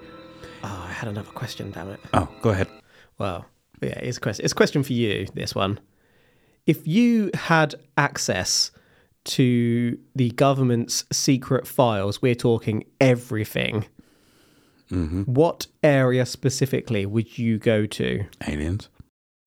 Oh, 0.64 0.86
I 0.88 0.92
had 0.92 1.08
another 1.08 1.30
question, 1.30 1.70
damn 1.70 1.90
it. 1.90 2.00
Oh, 2.14 2.28
go 2.42 2.50
ahead. 2.50 2.68
Well, 3.18 3.46
yeah, 3.82 3.98
it's 3.98 4.16
a 4.16 4.20
question. 4.20 4.44
It's 4.44 4.52
a 4.52 4.56
question 4.56 4.82
for 4.82 4.92
you. 4.92 5.26
This 5.34 5.54
one. 5.54 5.78
If 6.66 6.86
you 6.86 7.30
had 7.34 7.74
access 7.96 8.70
to 9.24 9.98
the 10.14 10.30
government's 10.30 11.04
secret 11.12 11.66
files, 11.66 12.22
we're 12.22 12.34
talking 12.34 12.84
everything. 13.00 13.86
Mm-hmm. 14.90 15.22
What 15.22 15.66
area 15.82 16.26
specifically 16.26 17.06
would 17.06 17.38
you 17.38 17.58
go 17.58 17.86
to? 17.86 18.24
Aliens. 18.46 18.88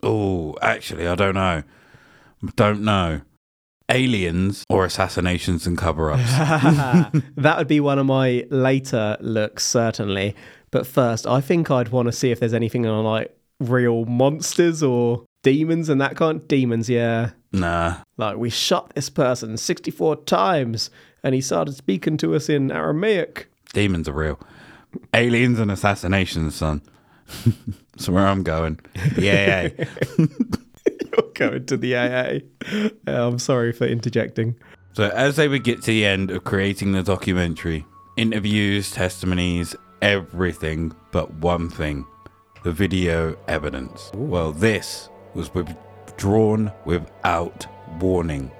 Oh, 0.03 0.55
actually, 0.61 1.07
I 1.07 1.15
don't 1.15 1.35
know. 1.35 1.63
Don't 2.55 2.81
know. 2.81 3.21
Aliens 3.89 4.63
or 4.69 4.85
assassinations 4.85 5.65
and 5.65 5.77
cover 5.77 6.11
ups. 6.11 6.23
that 7.35 7.57
would 7.57 7.67
be 7.67 7.79
one 7.79 7.99
of 7.99 8.05
my 8.05 8.45
later 8.49 9.17
looks, 9.19 9.65
certainly. 9.65 10.35
But 10.71 10.87
first, 10.87 11.27
I 11.27 11.41
think 11.41 11.69
I'd 11.71 11.89
want 11.89 12.07
to 12.07 12.11
see 12.11 12.31
if 12.31 12.39
there's 12.39 12.53
anything 12.53 12.85
on 12.85 13.03
like 13.03 13.35
real 13.59 14.05
monsters 14.05 14.83
or 14.83 15.25
demons 15.43 15.89
and 15.89 16.01
that 16.01 16.15
kind. 16.15 16.45
Demons, 16.47 16.89
yeah. 16.89 17.31
nah. 17.51 17.97
Like 18.17 18.37
we 18.37 18.49
shot 18.49 18.95
this 18.95 19.09
person 19.09 19.57
64 19.57 20.23
times 20.23 20.89
and 21.23 21.35
he 21.35 21.41
started 21.41 21.75
speaking 21.75 22.17
to 22.17 22.35
us 22.35 22.49
in 22.49 22.71
Aramaic. 22.71 23.47
Demons 23.73 24.09
are 24.09 24.13
real. 24.13 24.39
Aliens 25.13 25.59
and 25.59 25.71
assassinations, 25.71 26.55
son. 26.55 26.81
That's 27.93 28.09
where 28.09 28.27
I'm 28.27 28.43
going. 28.43 28.79
Yeah. 29.17 29.69
You're 30.17 31.31
going 31.33 31.65
to 31.67 31.77
the 31.77 31.95
AA. 31.95 32.39
Uh, 33.07 33.27
I'm 33.27 33.39
sorry 33.39 33.71
for 33.71 33.85
interjecting. 33.85 34.55
So, 34.93 35.09
as 35.09 35.37
they 35.37 35.47
would 35.47 35.63
get 35.63 35.81
to 35.81 35.87
the 35.87 36.05
end 36.05 36.29
of 36.31 36.43
creating 36.43 36.91
the 36.91 37.03
documentary, 37.03 37.85
interviews, 38.17 38.91
testimonies, 38.91 39.75
everything 40.01 40.93
but 41.11 41.33
one 41.35 41.69
thing 41.69 42.05
the 42.63 42.71
video 42.71 43.37
evidence. 43.47 44.09
Well, 44.13 44.53
this 44.53 45.09
was 45.33 45.53
withdrawn 45.53 46.71
without 46.85 47.67
warning 47.99 48.51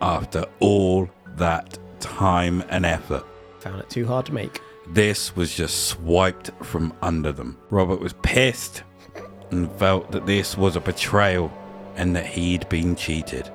after 0.00 0.44
all 0.60 1.08
that 1.36 1.78
time 2.00 2.64
and 2.68 2.84
effort. 2.84 3.24
Found 3.60 3.80
it 3.80 3.90
too 3.90 4.06
hard 4.06 4.26
to 4.26 4.34
make. 4.34 4.60
This 4.92 5.34
was 5.34 5.54
just 5.54 5.86
swiped 5.86 6.50
from 6.62 6.92
under 7.00 7.32
them. 7.32 7.56
Robert 7.70 7.98
was 7.98 8.12
pissed 8.20 8.82
and 9.50 9.72
felt 9.72 10.12
that 10.12 10.26
this 10.26 10.54
was 10.58 10.76
a 10.76 10.80
betrayal 10.80 11.50
and 11.96 12.14
that 12.14 12.26
he'd 12.26 12.68
been 12.68 12.94
cheated. 12.94 13.50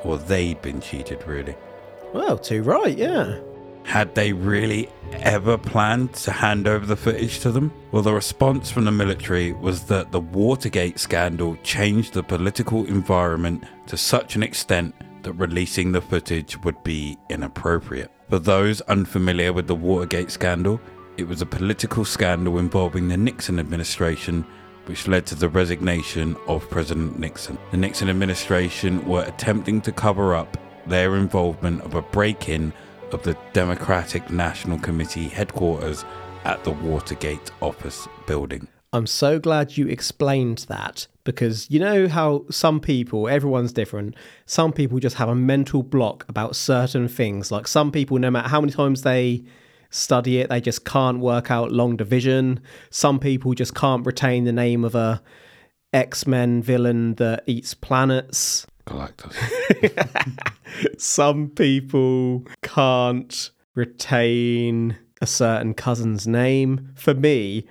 Or 0.00 0.16
they'd 0.16 0.62
been 0.62 0.80
cheated, 0.80 1.26
really. 1.26 1.54
Well, 2.14 2.38
too 2.38 2.62
right, 2.62 2.96
yeah. 2.96 3.38
Had 3.84 4.14
they 4.14 4.32
really 4.32 4.88
ever 5.12 5.58
planned 5.58 6.14
to 6.14 6.32
hand 6.32 6.66
over 6.66 6.86
the 6.86 6.96
footage 6.96 7.40
to 7.40 7.52
them? 7.52 7.70
Well, 7.90 8.02
the 8.02 8.14
response 8.14 8.70
from 8.70 8.86
the 8.86 8.92
military 8.92 9.52
was 9.52 9.84
that 9.84 10.10
the 10.10 10.20
Watergate 10.20 10.98
scandal 10.98 11.58
changed 11.62 12.14
the 12.14 12.22
political 12.22 12.86
environment 12.86 13.64
to 13.88 13.98
such 13.98 14.36
an 14.36 14.42
extent 14.42 14.94
that 15.22 15.32
releasing 15.34 15.92
the 15.92 16.00
footage 16.00 16.56
would 16.62 16.82
be 16.84 17.16
inappropriate. 17.30 18.10
For 18.28 18.38
those 18.38 18.80
unfamiliar 18.82 19.52
with 19.52 19.66
the 19.66 19.74
Watergate 19.74 20.30
scandal, 20.30 20.80
it 21.16 21.28
was 21.28 21.42
a 21.42 21.46
political 21.46 22.04
scandal 22.04 22.58
involving 22.58 23.08
the 23.08 23.16
Nixon 23.16 23.58
administration 23.58 24.46
which 24.86 25.06
led 25.06 25.26
to 25.26 25.34
the 25.34 25.48
resignation 25.48 26.36
of 26.48 26.68
President 26.68 27.18
Nixon. 27.18 27.58
The 27.70 27.76
Nixon 27.76 28.08
administration 28.08 29.06
were 29.06 29.22
attempting 29.22 29.80
to 29.82 29.92
cover 29.92 30.34
up 30.34 30.56
their 30.86 31.16
involvement 31.16 31.82
of 31.82 31.94
a 31.94 32.02
break 32.02 32.48
in 32.48 32.72
of 33.12 33.22
the 33.22 33.36
Democratic 33.52 34.30
National 34.30 34.78
Committee 34.78 35.28
headquarters 35.28 36.04
at 36.44 36.64
the 36.64 36.72
Watergate 36.72 37.52
office 37.60 38.08
building. 38.26 38.66
I'm 38.94 39.06
so 39.06 39.38
glad 39.38 39.76
you 39.78 39.88
explained 39.88 40.66
that 40.68 41.06
because 41.24 41.70
you 41.70 41.80
know 41.80 42.08
how 42.08 42.44
some 42.50 42.78
people, 42.78 43.26
everyone's 43.26 43.72
different, 43.72 44.14
some 44.44 44.72
people 44.72 44.98
just 44.98 45.16
have 45.16 45.30
a 45.30 45.34
mental 45.34 45.82
block 45.82 46.26
about 46.28 46.56
certain 46.56 47.08
things. 47.08 47.50
Like 47.50 47.66
some 47.66 47.90
people, 47.90 48.18
no 48.18 48.30
matter 48.30 48.48
how 48.48 48.60
many 48.60 48.72
times 48.72 49.00
they 49.00 49.44
study 49.88 50.40
it, 50.40 50.50
they 50.50 50.60
just 50.60 50.84
can't 50.84 51.20
work 51.20 51.50
out 51.50 51.72
long 51.72 51.96
division. 51.96 52.60
Some 52.90 53.18
people 53.18 53.54
just 53.54 53.74
can't 53.74 54.04
retain 54.04 54.44
the 54.44 54.52
name 54.52 54.84
of 54.84 54.94
a 54.94 55.22
X 55.94 56.26
Men 56.26 56.62
villain 56.62 57.14
that 57.14 57.44
eats 57.46 57.72
planets. 57.72 58.66
Galactus. 58.86 59.34
Some 60.98 61.48
people 61.50 62.44
can't 62.62 63.50
retain 63.74 64.98
a 65.20 65.26
certain 65.26 65.72
cousin's 65.72 66.26
name. 66.26 66.90
For 66.96 67.14
me, 67.14 67.68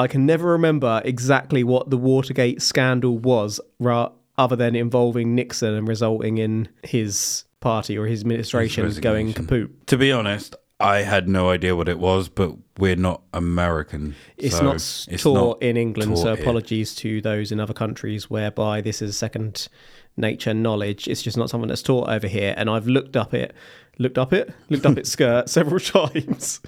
I 0.00 0.06
can 0.06 0.24
never 0.26 0.48
remember 0.48 1.02
exactly 1.04 1.62
what 1.62 1.90
the 1.90 1.98
Watergate 1.98 2.62
scandal 2.62 3.18
was, 3.18 3.60
ra- 3.78 4.10
other 4.38 4.56
than 4.56 4.74
involving 4.74 5.34
Nixon 5.34 5.74
and 5.74 5.86
resulting 5.86 6.38
in 6.38 6.68
his 6.82 7.44
party 7.60 7.98
or 7.98 8.06
his 8.06 8.22
administration 8.22 8.84
His 8.86 8.98
going 8.98 9.34
kaput. 9.34 9.86
to 9.88 9.98
be 9.98 10.10
honest, 10.10 10.56
I 10.80 11.02
had 11.02 11.28
no 11.28 11.50
idea 11.50 11.76
what 11.76 11.88
it 11.90 11.98
was, 11.98 12.30
but 12.30 12.54
we're 12.78 12.96
not 12.96 13.20
American. 13.34 14.14
It's 14.38 14.56
so 14.56 14.64
not 14.64 14.76
it's 14.76 15.22
taught 15.22 15.34
not 15.34 15.62
in 15.62 15.76
England, 15.76 16.16
so 16.16 16.24
taught 16.24 16.36
here. 16.38 16.42
apologies 16.42 16.94
to 16.96 17.20
those 17.20 17.52
in 17.52 17.60
other 17.60 17.74
countries 17.74 18.30
whereby 18.30 18.80
this 18.80 19.02
is 19.02 19.18
second 19.18 19.68
nature 20.16 20.54
knowledge. 20.54 21.06
It's 21.06 21.20
just 21.20 21.36
not 21.36 21.50
something 21.50 21.68
that's 21.68 21.82
taught 21.82 22.08
over 22.08 22.26
here. 22.26 22.54
And 22.56 22.70
I've 22.70 22.86
looked 22.86 23.14
up 23.16 23.34
it, 23.34 23.52
looked 23.98 24.16
up 24.16 24.32
it, 24.32 24.54
looked 24.70 24.86
up 24.86 24.96
its 24.96 25.10
skirt 25.16 25.50
several 25.50 25.80
times. 25.98 26.62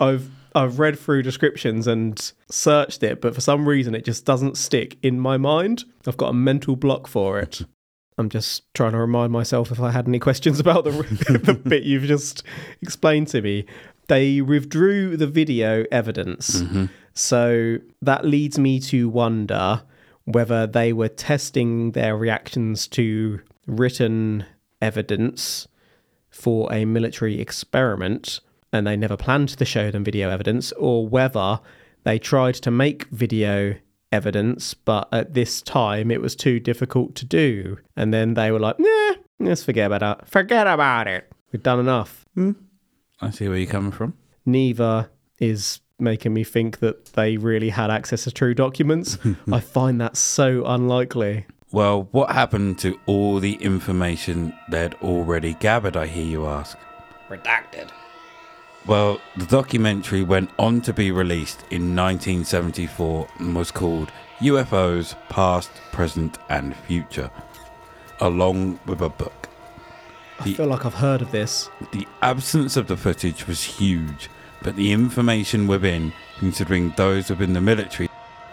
I've 0.00 0.30
I've 0.54 0.78
read 0.78 0.98
through 0.98 1.22
descriptions 1.22 1.86
and 1.86 2.32
searched 2.50 3.02
it, 3.02 3.20
but 3.20 3.34
for 3.34 3.40
some 3.40 3.68
reason 3.68 3.94
it 3.94 4.04
just 4.04 4.24
doesn't 4.24 4.56
stick 4.56 4.98
in 5.02 5.20
my 5.20 5.36
mind. 5.36 5.84
I've 6.06 6.16
got 6.16 6.30
a 6.30 6.34
mental 6.34 6.76
block 6.76 7.06
for 7.06 7.38
it. 7.38 7.62
I'm 8.18 8.28
just 8.28 8.72
trying 8.74 8.92
to 8.92 8.98
remind 8.98 9.32
myself 9.32 9.72
if 9.72 9.80
I 9.80 9.90
had 9.90 10.06
any 10.06 10.18
questions 10.18 10.60
about 10.60 10.84
the, 10.84 10.90
the 11.42 11.54
bit 11.54 11.84
you've 11.84 12.04
just 12.04 12.42
explained 12.82 13.28
to 13.28 13.40
me. 13.40 13.64
They 14.08 14.40
withdrew 14.40 15.16
the 15.16 15.26
video 15.26 15.84
evidence. 15.90 16.60
Mm-hmm. 16.60 16.86
So 17.14 17.78
that 18.02 18.24
leads 18.24 18.58
me 18.58 18.78
to 18.80 19.08
wonder 19.08 19.82
whether 20.24 20.66
they 20.66 20.92
were 20.92 21.08
testing 21.08 21.92
their 21.92 22.16
reactions 22.16 22.86
to 22.88 23.40
written 23.66 24.44
evidence 24.82 25.66
for 26.28 26.72
a 26.72 26.84
military 26.84 27.40
experiment 27.40 28.40
and 28.72 28.86
they 28.86 28.96
never 28.96 29.16
planned 29.16 29.48
to 29.50 29.64
show 29.64 29.90
them 29.90 30.04
video 30.04 30.30
evidence, 30.30 30.72
or 30.72 31.06
whether 31.06 31.60
they 32.04 32.18
tried 32.18 32.54
to 32.54 32.70
make 32.70 33.04
video 33.06 33.76
evidence, 34.12 34.74
but 34.74 35.08
at 35.12 35.34
this 35.34 35.62
time 35.62 36.10
it 36.10 36.20
was 36.20 36.34
too 36.34 36.60
difficult 36.60 37.14
to 37.16 37.24
do. 37.24 37.78
And 37.96 38.12
then 38.12 38.34
they 38.34 38.50
were 38.50 38.58
like, 38.58 38.78
nah, 38.78 39.14
let's 39.38 39.62
forget 39.64 39.90
about 39.92 40.20
it. 40.20 40.28
Forget 40.28 40.66
about 40.66 41.06
it. 41.06 41.30
We've 41.52 41.62
done 41.62 41.80
enough. 41.80 42.26
Hmm? 42.34 42.52
I 43.20 43.30
see 43.30 43.48
where 43.48 43.58
you're 43.58 43.70
coming 43.70 43.92
from. 43.92 44.14
Neither 44.46 45.10
is 45.38 45.80
making 45.98 46.32
me 46.32 46.44
think 46.44 46.78
that 46.78 47.06
they 47.12 47.36
really 47.36 47.68
had 47.68 47.90
access 47.90 48.24
to 48.24 48.30
true 48.30 48.54
documents. 48.54 49.18
I 49.52 49.60
find 49.60 50.00
that 50.00 50.16
so 50.16 50.64
unlikely. 50.64 51.46
Well, 51.72 52.08
what 52.10 52.32
happened 52.32 52.78
to 52.80 52.98
all 53.06 53.38
the 53.38 53.54
information 53.54 54.52
they'd 54.70 54.94
already 54.94 55.54
gathered, 55.54 55.96
I 55.96 56.06
hear 56.06 56.24
you 56.24 56.46
ask? 56.46 56.76
Redacted. 57.28 57.90
Well, 58.86 59.20
the 59.36 59.46
documentary 59.46 60.22
went 60.22 60.50
on 60.58 60.80
to 60.82 60.92
be 60.92 61.10
released 61.10 61.60
in 61.70 61.94
1974 61.94 63.28
and 63.38 63.54
was 63.54 63.70
called 63.70 64.10
UFOs 64.40 65.14
Past, 65.28 65.70
Present, 65.92 66.38
and 66.48 66.74
Future, 66.74 67.30
along 68.20 68.80
with 68.86 69.02
a 69.02 69.10
book. 69.10 69.48
I 70.38 70.54
feel 70.54 70.66
like 70.66 70.86
I've 70.86 70.94
heard 70.94 71.20
of 71.20 71.30
this. 71.30 71.68
The 71.92 72.08
absence 72.22 72.78
of 72.78 72.86
the 72.86 72.96
footage 72.96 73.46
was 73.46 73.62
huge, 73.62 74.30
but 74.62 74.76
the 74.76 74.92
information 74.92 75.66
within, 75.66 76.14
considering 76.38 76.94
those 76.96 77.28
within 77.28 77.52
the 77.52 77.60
military 77.60 78.08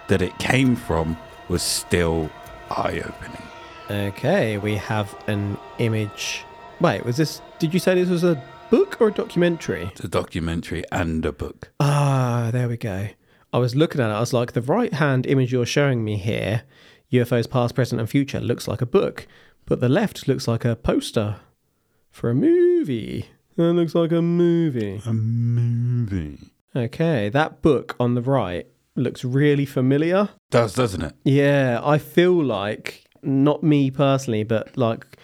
that 0.10 0.22
it 0.22 0.38
came 0.40 0.76
from, 0.76 1.18
was 1.48 1.64
still 1.64 2.30
eye 2.70 3.02
opening. 3.06 3.42
Okay, 3.90 4.58
we 4.58 4.76
have 4.76 5.16
an 5.28 5.58
image. 5.78 6.44
Wait, 6.82 7.06
was 7.06 7.16
this? 7.16 7.42
Did 7.60 7.74
you 7.74 7.80
say 7.80 7.96
this 7.96 8.10
was 8.10 8.26
a 8.26 8.44
book 8.70 9.00
or 9.00 9.08
a 9.08 9.14
documentary? 9.14 9.90
It's 9.92 10.04
a 10.04 10.08
documentary 10.08 10.84
and 10.92 11.26
a 11.26 11.32
book. 11.32 11.72
Ah, 11.80 12.50
there 12.52 12.68
we 12.68 12.78
go. 12.78 13.10
I 13.54 13.58
was 13.60 13.76
looking 13.76 14.02
at 14.02 14.10
it. 14.10 14.14
I 14.14 14.20
was 14.20 14.34
like, 14.34 14.54
the 14.54 14.62
right 14.62 14.94
hand 14.94 15.26
image 15.26 15.52
you're 15.52 15.66
showing 15.66 16.04
me 16.04 16.18
here, 16.18 16.64
UFOs 17.12 17.50
past, 17.50 17.76
present, 17.76 18.00
and 18.02 18.10
future, 18.10 18.40
looks 18.40 18.68
like 18.68 18.82
a 18.82 18.86
book, 18.86 19.28
but 19.66 19.80
the 19.80 19.90
left 19.90 20.28
looks 20.28 20.48
like 20.48 20.66
a 20.66 20.76
poster 20.76 21.38
for 22.12 22.30
a 22.30 22.36
movie. 22.36 23.28
That 23.56 23.74
looks 23.74 23.96
like 23.96 24.12
a 24.12 24.22
movie. 24.22 25.02
A 25.06 25.14
movie. 25.14 26.40
Okay, 26.76 27.30
that 27.30 27.62
book 27.62 27.96
on 28.00 28.16
the 28.16 28.22
right 28.22 28.68
looks 28.96 29.24
really 29.24 29.66
familiar. 29.66 30.30
Does, 30.52 30.74
doesn't 30.74 31.02
it? 31.02 31.16
Yeah, 31.24 31.80
I 31.84 31.98
feel 31.98 32.44
like, 32.44 33.06
not 33.24 33.64
me 33.64 33.90
personally, 33.92 34.44
but 34.44 34.78
like 34.78 35.18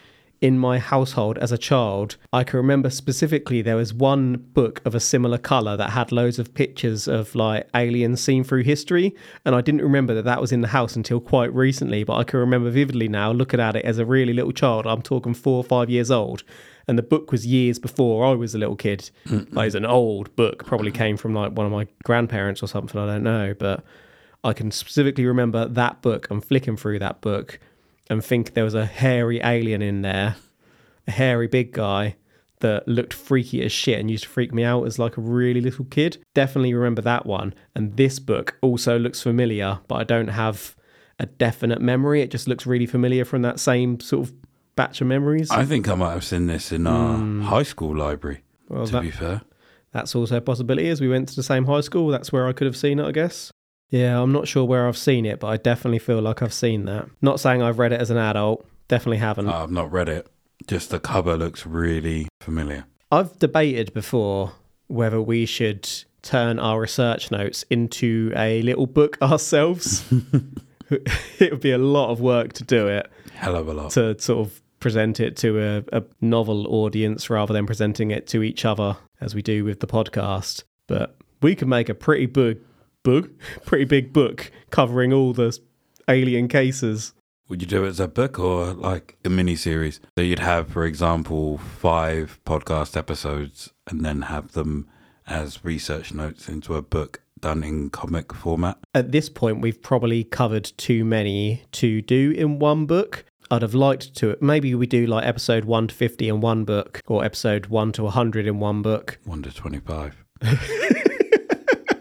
in 0.44 0.60
my 0.60 0.78
household 0.78 1.38
as 1.38 1.54
a 1.54 1.58
child, 1.58 2.18
I 2.34 2.44
can 2.44 2.58
remember 2.58 2.90
specifically 2.90 3.62
there 3.62 3.78
was 3.78 3.94
one 3.94 4.36
book 4.36 4.82
of 4.84 4.94
a 4.94 5.00
similar 5.00 5.38
color 5.38 5.78
that 5.78 5.92
had 5.92 6.12
loads 6.12 6.38
of 6.38 6.54
pictures 6.54 7.08
of 7.08 7.34
like 7.34 7.70
aliens 7.74 8.22
seen 8.22 8.44
through 8.44 8.64
history. 8.64 9.16
And 9.46 9.56
I 9.56 9.62
didn't 9.62 9.84
remember 9.84 10.14
that 10.16 10.26
that 10.26 10.42
was 10.42 10.52
in 10.52 10.60
the 10.60 10.68
house 10.68 10.98
until 10.98 11.22
quite 11.22 11.54
recently, 11.56 12.04
but 12.04 12.18
I 12.18 12.26
can 12.26 12.42
remember 12.42 12.70
vividly 12.70 13.08
now 13.08 13.32
looking 13.32 13.62
at 13.62 13.78
it 13.78 13.86
as 13.86 14.00
a 14.00 14.06
really 14.06 14.34
little 14.34 14.52
child. 14.52 14.86
I'm 14.86 15.02
talking 15.02 15.34
four 15.34 15.56
or 15.56 15.64
five 15.64 15.90
years 15.90 16.12
old. 16.12 16.44
And 16.90 16.98
the 16.98 17.04
book 17.04 17.32
was 17.32 17.48
years 17.48 17.80
before 17.80 18.26
I 18.26 18.32
was 18.34 18.54
a 18.54 18.58
little 18.58 18.76
kid. 18.76 19.10
Like, 19.54 19.68
it's 19.68 19.76
an 19.76 19.86
old 19.86 20.36
book, 20.36 20.66
probably 20.66 20.92
came 20.92 21.16
from 21.16 21.34
like 21.34 21.54
one 21.54 21.66
of 21.66 21.72
my 21.72 21.88
grandparents 22.04 22.62
or 22.62 22.68
something. 22.68 23.00
I 23.00 23.06
don't 23.06 23.24
know. 23.24 23.56
But 23.58 23.86
I 24.44 24.52
can 24.52 24.72
specifically 24.72 25.26
remember 25.26 25.70
that 25.70 26.02
book 26.02 26.30
and 26.30 26.44
flicking 26.44 26.76
through 26.76 27.00
that 27.00 27.22
book 27.22 27.62
and 28.10 28.24
think 28.24 28.54
there 28.54 28.64
was 28.64 28.74
a 28.74 28.86
hairy 28.86 29.40
alien 29.44 29.82
in 29.82 30.02
there, 30.02 30.36
a 31.08 31.12
hairy 31.12 31.48
big 31.48 31.72
guy 31.72 32.16
that 32.60 32.88
looked 32.88 33.14
freaky 33.14 33.62
as 33.62 33.72
shit 33.72 34.00
and 34.00 34.10
used 34.10 34.24
to 34.24 34.30
freak 34.30 34.54
me 34.54 34.64
out 34.64 34.86
as 34.86 34.98
like 34.98 35.18
a 35.18 35.22
really 35.22 35.60
little 35.60 35.86
kid. 35.86 36.18
Definitely 36.34 36.74
remember 36.74 37.02
that 37.02 37.26
one. 37.26 37.54
And 37.76 37.98
this 37.98 38.20
book 38.20 38.58
also 38.62 38.98
looks 38.98 39.22
familiar, 39.22 39.80
but 39.88 39.96
I 39.96 40.04
don't 40.06 40.30
have 40.30 40.76
a 41.20 41.26
definite 41.26 41.82
memory. 41.82 42.22
It 42.22 42.32
just 42.32 42.48
looks 42.48 42.66
really 42.66 42.86
familiar 42.86 43.26
from 43.26 43.42
that 43.42 43.60
same 43.60 44.00
sort 44.00 44.28
of 44.28 44.34
batch 44.76 45.02
of 45.02 45.08
memories. 45.08 45.52
I 45.52 45.66
think 45.66 45.90
I 45.90 45.96
might 45.96 46.14
have 46.14 46.24
seen 46.24 46.48
this 46.48 46.72
in 46.72 46.88
our 46.88 47.18
hmm. 47.18 47.42
high 47.42 47.64
school 47.64 47.96
library. 47.96 48.44
Well, 48.70 48.86
to 48.86 48.92
that- 48.94 49.02
be 49.02 49.12
fair, 49.12 49.42
That's 49.92 50.16
also 50.16 50.38
a 50.38 50.42
possibility 50.42 50.88
as 50.90 51.02
we 51.02 51.10
went 51.10 51.30
to 51.30 51.36
the 51.36 51.44
same 51.44 51.66
high 51.66 51.82
school. 51.82 52.08
That's 52.08 52.32
where 52.32 52.48
I 52.48 52.54
could 52.54 52.66
have 52.66 52.78
seen 52.78 53.00
it, 53.00 53.06
I 53.06 53.12
guess. 53.12 53.52
Yeah, 53.94 54.20
I'm 54.20 54.32
not 54.32 54.48
sure 54.48 54.66
where 54.66 54.88
I've 54.88 54.98
seen 54.98 55.24
it, 55.24 55.40
but 55.40 55.50
I 55.50 55.58
definitely 55.58 56.00
feel 56.00 56.20
like 56.20 56.42
I've 56.42 56.52
seen 56.52 56.86
that. 56.86 57.08
Not 57.22 57.40
saying 57.40 57.62
I've 57.62 57.78
read 57.78 57.94
it 57.94 58.02
as 58.02 58.10
an 58.10 58.18
adult, 58.18 58.66
definitely 58.88 59.20
haven't. 59.20 59.48
I've 59.48 59.70
not 59.70 59.92
read 59.92 60.10
it. 60.10 60.26
Just 60.66 60.90
the 60.90 61.00
cover 61.00 61.38
looks 61.38 61.68
really 61.68 62.28
familiar. 62.42 62.86
I've 63.12 63.38
debated 63.38 63.94
before 63.94 64.54
whether 64.88 65.22
we 65.22 65.46
should 65.46 65.88
turn 66.24 66.58
our 66.58 66.80
research 66.82 67.30
notes 67.30 67.66
into 67.70 68.34
a 68.36 68.64
little 68.64 68.88
book 68.88 69.20
ourselves. 69.22 70.04
it 70.90 71.52
would 71.52 71.62
be 71.62 71.72
a 71.72 71.78
lot 71.78 72.10
of 72.10 72.20
work 72.20 72.54
to 72.54 72.64
do 72.64 72.88
it, 72.88 73.12
Hell 73.36 73.56
of 73.56 73.68
a 73.68 73.74
lot. 73.74 73.92
to 73.92 74.20
sort 74.20 74.48
of 74.48 74.60
present 74.80 75.20
it 75.20 75.38
to 75.38 75.62
a, 75.62 76.00
a 76.00 76.04
novel 76.20 76.66
audience 76.74 77.30
rather 77.30 77.54
than 77.54 77.68
presenting 77.68 78.10
it 78.10 78.26
to 78.30 78.42
each 78.42 78.66
other 78.66 78.98
as 79.22 79.36
we 79.36 79.44
do 79.44 79.64
with 79.64 79.82
the 79.82 79.88
podcast. 79.88 80.64
But 80.88 81.16
we 81.44 81.54
could 81.56 81.68
make 81.68 81.90
a 81.90 81.94
pretty 81.94 82.26
big 82.26 82.58
book, 83.04 83.30
pretty 83.66 83.86
big 83.86 84.14
book 84.14 84.52
covering 84.70 85.14
all 85.14 85.34
the 85.34 85.58
alien 86.08 86.48
cases. 86.48 87.14
Would 87.50 87.62
you 87.62 87.68
do 87.68 87.84
it 87.84 87.90
as 87.90 88.00
a 88.00 88.08
book 88.08 88.40
or 88.40 88.74
like 88.74 89.18
a 89.24 89.30
mini 89.30 89.56
series? 89.56 90.00
So 90.18 90.24
you'd 90.24 90.40
have, 90.40 90.70
for 90.70 90.86
example, 90.86 91.58
five 91.58 92.40
podcast 92.46 92.98
episodes 92.98 93.72
and 93.88 94.04
then 94.04 94.24
have 94.24 94.54
them 94.54 94.88
as 95.28 95.64
research 95.64 96.14
notes 96.14 96.48
into 96.50 96.76
a 96.76 96.82
book 96.82 97.22
done 97.40 97.64
in 97.64 97.90
comic 97.90 98.34
format. 98.34 98.78
At 98.96 99.12
this 99.12 99.30
point, 99.30 99.62
we've 99.62 99.82
probably 99.82 100.24
covered 100.24 100.72
too 100.78 101.04
many 101.04 101.64
to 101.74 102.02
do 102.02 102.32
in 102.32 102.60
one 102.60 102.86
book. 102.86 103.26
I'd 103.52 103.62
have 103.62 103.76
liked 103.76 104.16
to. 104.16 104.38
Maybe 104.42 104.74
we 104.74 104.88
do 104.88 105.06
like 105.06 105.26
episode 105.26 105.66
1 105.66 105.90
to 105.90 105.96
50 105.96 106.30
in 106.30 106.42
one 106.42 106.64
book, 106.64 107.02
or 107.06 107.24
episode 107.24 107.68
1 107.68 107.92
to 107.94 108.04
100 108.04 108.48
in 108.48 108.60
one 108.60 108.82
book. 108.82 109.20
One 109.26 109.44
to 109.44 109.54
25. 109.54 110.24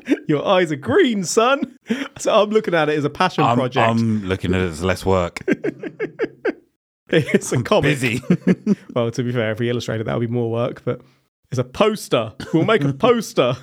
Your 0.28 0.46
eyes 0.46 0.72
are 0.72 0.76
green, 0.76 1.24
son. 1.24 1.76
So 2.18 2.42
I'm 2.42 2.50
looking 2.50 2.74
at 2.74 2.88
it 2.88 2.98
as 2.98 3.04
a 3.04 3.10
passion 3.10 3.44
I'm, 3.44 3.56
project. 3.56 3.88
I'm 3.88 4.24
looking 4.24 4.54
at 4.54 4.60
it 4.60 4.70
as 4.70 4.82
less 4.82 5.04
work. 5.04 5.40
it's 7.08 7.52
a 7.52 7.62
comic. 7.62 8.00
Busy. 8.00 8.22
Well, 8.94 9.10
to 9.10 9.22
be 9.22 9.32
fair, 9.32 9.52
if 9.52 9.58
we 9.58 9.70
illustrated, 9.70 10.06
that 10.06 10.18
would 10.18 10.28
be 10.28 10.32
more 10.32 10.50
work, 10.50 10.84
but 10.84 11.00
it's 11.50 11.58
a 11.58 11.64
poster. 11.64 12.32
We'll 12.52 12.64
make 12.64 12.84
a 12.84 12.92
poster. 12.92 13.54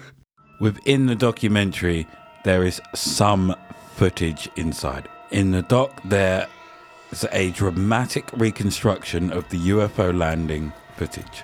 Within 0.60 1.06
the 1.06 1.16
documentary, 1.16 2.08
there 2.44 2.64
is 2.64 2.82
some 2.96 3.56
footage 3.96 4.50
inside. 4.56 5.08
In 5.32 5.52
the 5.52 5.62
doc, 5.62 6.02
there 6.06 6.48
is 7.12 7.28
a 7.32 7.52
dramatic 7.52 8.30
reconstruction 8.34 9.32
of 9.32 9.48
the 9.50 9.58
UFO 9.58 10.18
landing 10.18 10.74
footage, 10.96 11.44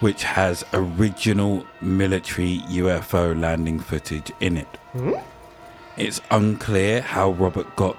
which 0.00 0.24
has 0.24 0.64
original 0.72 1.66
military 1.80 2.58
UFO 2.68 3.38
landing 3.38 3.80
footage 3.80 4.32
in 4.40 4.56
it. 4.56 4.68
Hmm? 4.92 5.14
It's 5.96 6.20
unclear 6.30 7.00
how 7.00 7.30
Robert 7.30 7.74
got 7.76 7.96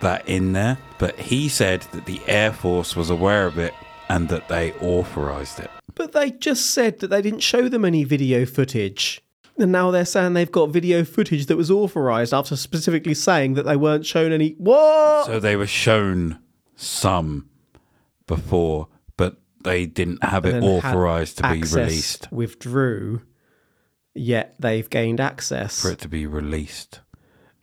that 0.00 0.28
in 0.28 0.52
there, 0.52 0.78
but 0.98 1.18
he 1.18 1.48
said 1.48 1.82
that 1.92 2.06
the 2.06 2.20
Air 2.26 2.52
Force 2.52 2.94
was 2.94 3.10
aware 3.10 3.46
of 3.46 3.58
it 3.58 3.74
and 4.08 4.28
that 4.28 4.48
they 4.48 4.72
authorized 4.74 5.60
it. 5.60 5.70
But 5.94 6.12
they 6.12 6.30
just 6.30 6.70
said 6.70 7.00
that 7.00 7.08
they 7.08 7.22
didn't 7.22 7.40
show 7.40 7.68
them 7.68 7.84
any 7.84 8.04
video 8.04 8.46
footage. 8.46 9.22
And 9.58 9.72
now 9.72 9.90
they're 9.90 10.06
saying 10.06 10.32
they've 10.32 10.50
got 10.50 10.70
video 10.70 11.04
footage 11.04 11.46
that 11.46 11.56
was 11.56 11.70
authorized 11.70 12.32
after 12.32 12.56
specifically 12.56 13.14
saying 13.14 13.54
that 13.54 13.64
they 13.64 13.76
weren't 13.76 14.06
shown 14.06 14.32
any. 14.32 14.50
What? 14.52 15.26
So 15.26 15.38
they 15.38 15.56
were 15.56 15.66
shown 15.66 16.38
some 16.76 17.48
before, 18.26 18.88
they 19.62 19.86
didn't 19.86 20.22
have 20.24 20.44
it 20.44 20.54
And 20.54 20.62
then 20.62 20.80
had 20.80 20.94
authorized 20.94 21.38
to 21.38 21.52
be 21.52 21.62
released. 21.62 22.30
Withdrew, 22.30 23.22
yet 24.14 24.54
they've 24.58 24.88
gained 24.88 25.20
access. 25.20 25.80
For 25.80 25.90
it 25.90 25.98
to 26.00 26.08
be 26.08 26.26
released. 26.26 27.00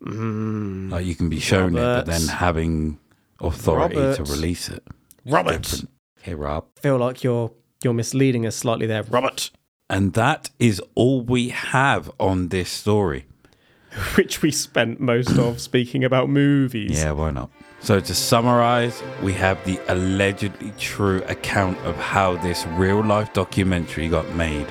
Mm. 0.03 0.91
Like 0.91 1.05
you 1.05 1.15
can 1.15 1.29
be 1.29 1.39
shown 1.39 1.75
it, 1.75 1.81
but 1.81 2.05
then 2.05 2.27
having 2.27 2.99
authority 3.39 3.95
to 3.95 4.23
release 4.23 4.69
it. 4.69 4.83
Different. 5.25 5.89
Hey, 6.21 6.35
Rob. 6.35 6.65
I 6.77 6.81
feel 6.81 6.97
like 6.97 7.23
you're 7.23 7.51
you're 7.83 7.93
misleading 7.93 8.45
us 8.45 8.55
slightly 8.55 8.85
there, 8.85 9.03
Robert. 9.03 9.51
And 9.89 10.13
that 10.13 10.49
is 10.59 10.81
all 10.95 11.21
we 11.21 11.49
have 11.49 12.11
on 12.19 12.49
this 12.49 12.69
story. 12.69 13.25
Which 14.15 14.41
we 14.41 14.51
spent 14.51 14.99
most 14.99 15.37
of 15.37 15.61
speaking 15.61 16.03
about 16.03 16.29
movies. 16.29 17.01
Yeah, 17.01 17.11
why 17.11 17.31
not? 17.31 17.49
So, 17.79 17.99
to 17.99 18.13
summarize, 18.15 19.01
we 19.21 19.33
have 19.33 19.63
the 19.63 19.79
allegedly 19.87 20.73
true 20.77 21.23
account 21.27 21.77
of 21.85 21.95
how 21.95 22.35
this 22.37 22.65
real 22.67 23.03
life 23.03 23.31
documentary 23.33 24.09
got 24.09 24.29
made. 24.35 24.67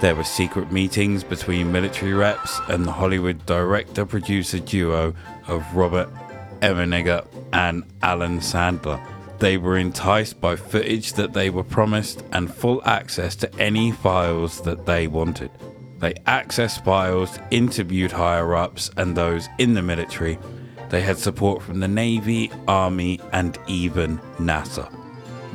There 0.00 0.14
were 0.14 0.24
secret 0.24 0.72
meetings 0.72 1.24
between 1.24 1.72
military 1.72 2.14
reps 2.14 2.58
and 2.68 2.86
the 2.86 2.92
Hollywood 2.92 3.44
director 3.44 4.06
producer 4.06 4.58
duo 4.58 5.14
of 5.46 5.76
Robert 5.76 6.08
Emenegger 6.60 7.26
and 7.52 7.84
Allan 8.02 8.38
Sandler. 8.38 9.04
They 9.40 9.58
were 9.58 9.76
enticed 9.76 10.40
by 10.40 10.56
footage 10.56 11.14
that 11.14 11.32
they 11.32 11.50
were 11.50 11.64
promised 11.64 12.22
and 12.32 12.54
full 12.54 12.80
access 12.84 13.34
to 13.36 13.54
any 13.56 13.90
files 13.90 14.62
that 14.62 14.86
they 14.86 15.06
wanted. 15.06 15.50
They 15.98 16.14
accessed 16.26 16.84
files, 16.84 17.38
interviewed 17.50 18.12
higher 18.12 18.54
ups 18.54 18.90
and 18.96 19.16
those 19.16 19.48
in 19.58 19.74
the 19.74 19.82
military. 19.82 20.38
They 20.90 21.02
had 21.02 21.18
support 21.18 21.62
from 21.62 21.80
the 21.80 21.88
Navy, 21.88 22.50
Army, 22.66 23.20
and 23.32 23.58
even 23.68 24.18
NASA. 24.38 24.92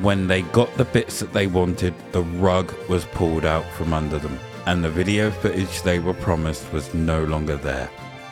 When 0.01 0.27
they 0.27 0.41
got 0.41 0.75
the 0.77 0.85
bits 0.85 1.19
that 1.19 1.33
they 1.33 1.47
wanted, 1.47 1.93
the 2.11 2.23
rug 2.23 2.73
was 2.89 3.05
pulled 3.05 3.45
out 3.45 3.65
from 3.71 3.93
under 3.93 4.17
them, 4.17 4.39
and 4.65 4.83
the 4.83 4.89
video 4.89 5.31
footage 5.31 5.81
they 5.81 5.99
were 5.99 6.13
promised 6.13 6.71
was 6.71 6.93
no 6.93 7.23
longer 7.25 7.57
there. 7.57 7.89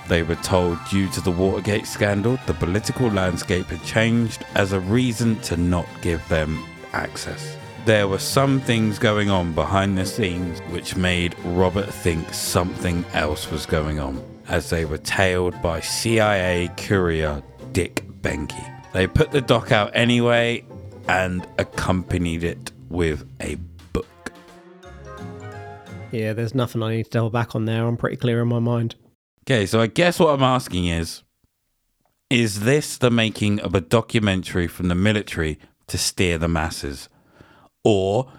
They 0.08 0.24
were 0.24 0.36
told 0.36 0.78
due 0.90 1.10
to 1.10 1.22
the 1.22 1.32
Watergate 1.32 1.88
scandal, 1.88 2.38
the 2.46 2.54
political 2.54 3.10
landscape 3.10 3.68
had 3.68 3.84
changed 3.84 4.46
as 4.56 4.74
a 4.74 4.80
reason 4.80 5.40
to 5.42 5.58
not 5.58 5.88
give 6.02 6.26
them 6.28 6.64
access. 6.94 7.58
There 7.86 8.08
were 8.08 8.20
some 8.20 8.62
things 8.62 8.98
going 8.98 9.30
on 9.30 9.54
behind 9.54 9.98
the 9.98 10.06
scenes 10.06 10.60
which 10.70 10.96
made 10.96 11.36
Robert 11.44 11.94
think 11.94 12.34
something 12.34 13.04
else 13.14 13.52
was 13.52 13.66
going 13.66 14.00
on, 14.00 14.24
as 14.48 14.70
they 14.70 14.86
were 14.86 14.98
tailed 14.98 15.60
by 15.62 15.80
CIA 15.80 16.70
courier 16.78 17.42
Dick 17.72 18.04
Benke. 18.22 18.70
They 18.94 19.08
put 19.08 19.32
the 19.32 19.42
doc 19.42 19.72
out 19.72 19.92
anyway 19.94 20.64
and 21.08 21.46
accompanied 21.58 22.44
it 22.44 22.72
with 22.90 23.28
a 23.42 23.56
book. 23.92 24.32
Yeah, 26.12 26.34
there's 26.34 26.54
nothing 26.54 26.84
I 26.84 26.98
need 26.98 27.06
to 27.06 27.10
double 27.10 27.30
back 27.32 27.56
on 27.56 27.66
there. 27.66 27.86
I'm 27.86 27.98
pretty 27.98 28.18
clear 28.18 28.42
in 28.42 28.48
my 28.48 28.60
mind. 28.60 28.96
Okay, 29.46 29.66
so 29.66 29.82
I 29.82 29.88
guess 29.88 30.20
what 30.20 30.34
I'm 30.34 30.44
asking 30.44 30.86
is 30.86 31.24
Is 32.30 32.62
this 32.62 32.98
the 32.98 33.12
making 33.12 33.60
of 33.60 33.74
a 33.76 33.82
documentary 33.82 34.68
from 34.68 34.88
the 34.88 34.96
military 34.96 35.60
to 35.88 35.98
steer 35.98 36.38
the 36.38 36.48
masses? 36.48 37.10
Or 37.84 38.32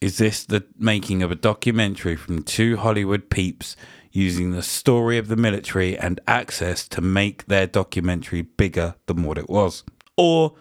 is 0.00 0.18
this 0.18 0.44
the 0.44 0.64
making 0.78 1.22
of 1.22 1.30
a 1.30 1.36
documentary 1.36 2.16
from 2.16 2.42
two 2.42 2.76
Hollywood 2.76 3.30
peeps 3.30 3.76
using 4.12 4.50
the 4.50 4.62
story 4.62 5.18
of 5.18 5.28
the 5.28 5.36
military 5.36 5.98
and 5.98 6.20
access 6.26 6.88
to 6.88 7.00
make 7.00 7.46
their 7.46 7.66
documentary 7.66 8.42
bigger 8.42 8.94
than 9.06 9.22
what 9.22 9.38
it 9.38 9.48
was? 9.48 9.84
Or 10.16 10.54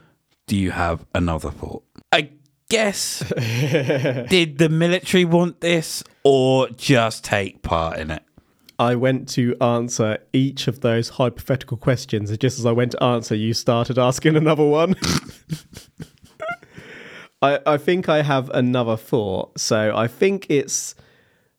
do 0.47 0.55
you 0.55 0.71
have 0.71 1.05
another 1.13 1.51
thought? 1.51 1.83
I 2.11 2.29
guess 2.69 3.19
did 3.37 4.57
the 4.57 4.69
military 4.69 5.25
want 5.25 5.61
this 5.61 6.03
or 6.23 6.69
just 6.69 7.23
take 7.23 7.61
part 7.61 7.99
in 7.99 8.11
it? 8.11 8.23
I 8.79 8.95
went 8.95 9.27
to 9.29 9.55
answer 9.59 10.19
each 10.33 10.67
of 10.67 10.81
those 10.81 11.09
hypothetical 11.09 11.77
questions, 11.77 12.29
and 12.29 12.39
just 12.39 12.59
as 12.59 12.65
I 12.65 12.71
went 12.71 12.91
to 12.91 13.03
answer, 13.03 13.33
you 13.33 13.53
started 13.53 13.97
asking 13.97 14.35
another 14.35 14.63
one. 14.63 14.95
I, 17.41 17.59
I 17.65 17.77
think 17.77 18.07
I 18.07 18.21
have 18.21 18.49
another 18.51 18.97
thought. 18.97 19.59
So 19.59 19.95
I 19.95 20.07
think 20.07 20.45
it's. 20.49 20.95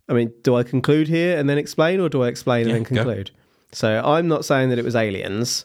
I 0.09 0.15
mean, 0.15 0.33
do 0.43 0.55
I 0.57 0.63
conclude 0.63 1.09
here 1.09 1.37
and 1.39 1.49
then 1.49 1.59
explain, 1.59 2.01
or 2.01 2.09
do 2.09 2.23
I 2.23 2.29
explain 2.29 2.69
Yeah, 2.69 2.77
and 2.77 2.87
then 2.87 2.95
go. 2.95 3.03
conclude? 3.05 3.31
So 3.73 4.01
I'm 4.05 4.29
not 4.29 4.45
saying 4.45 4.71
that 4.71 4.79
it 4.79 4.85
was 4.85 4.97
aliens. 4.97 5.65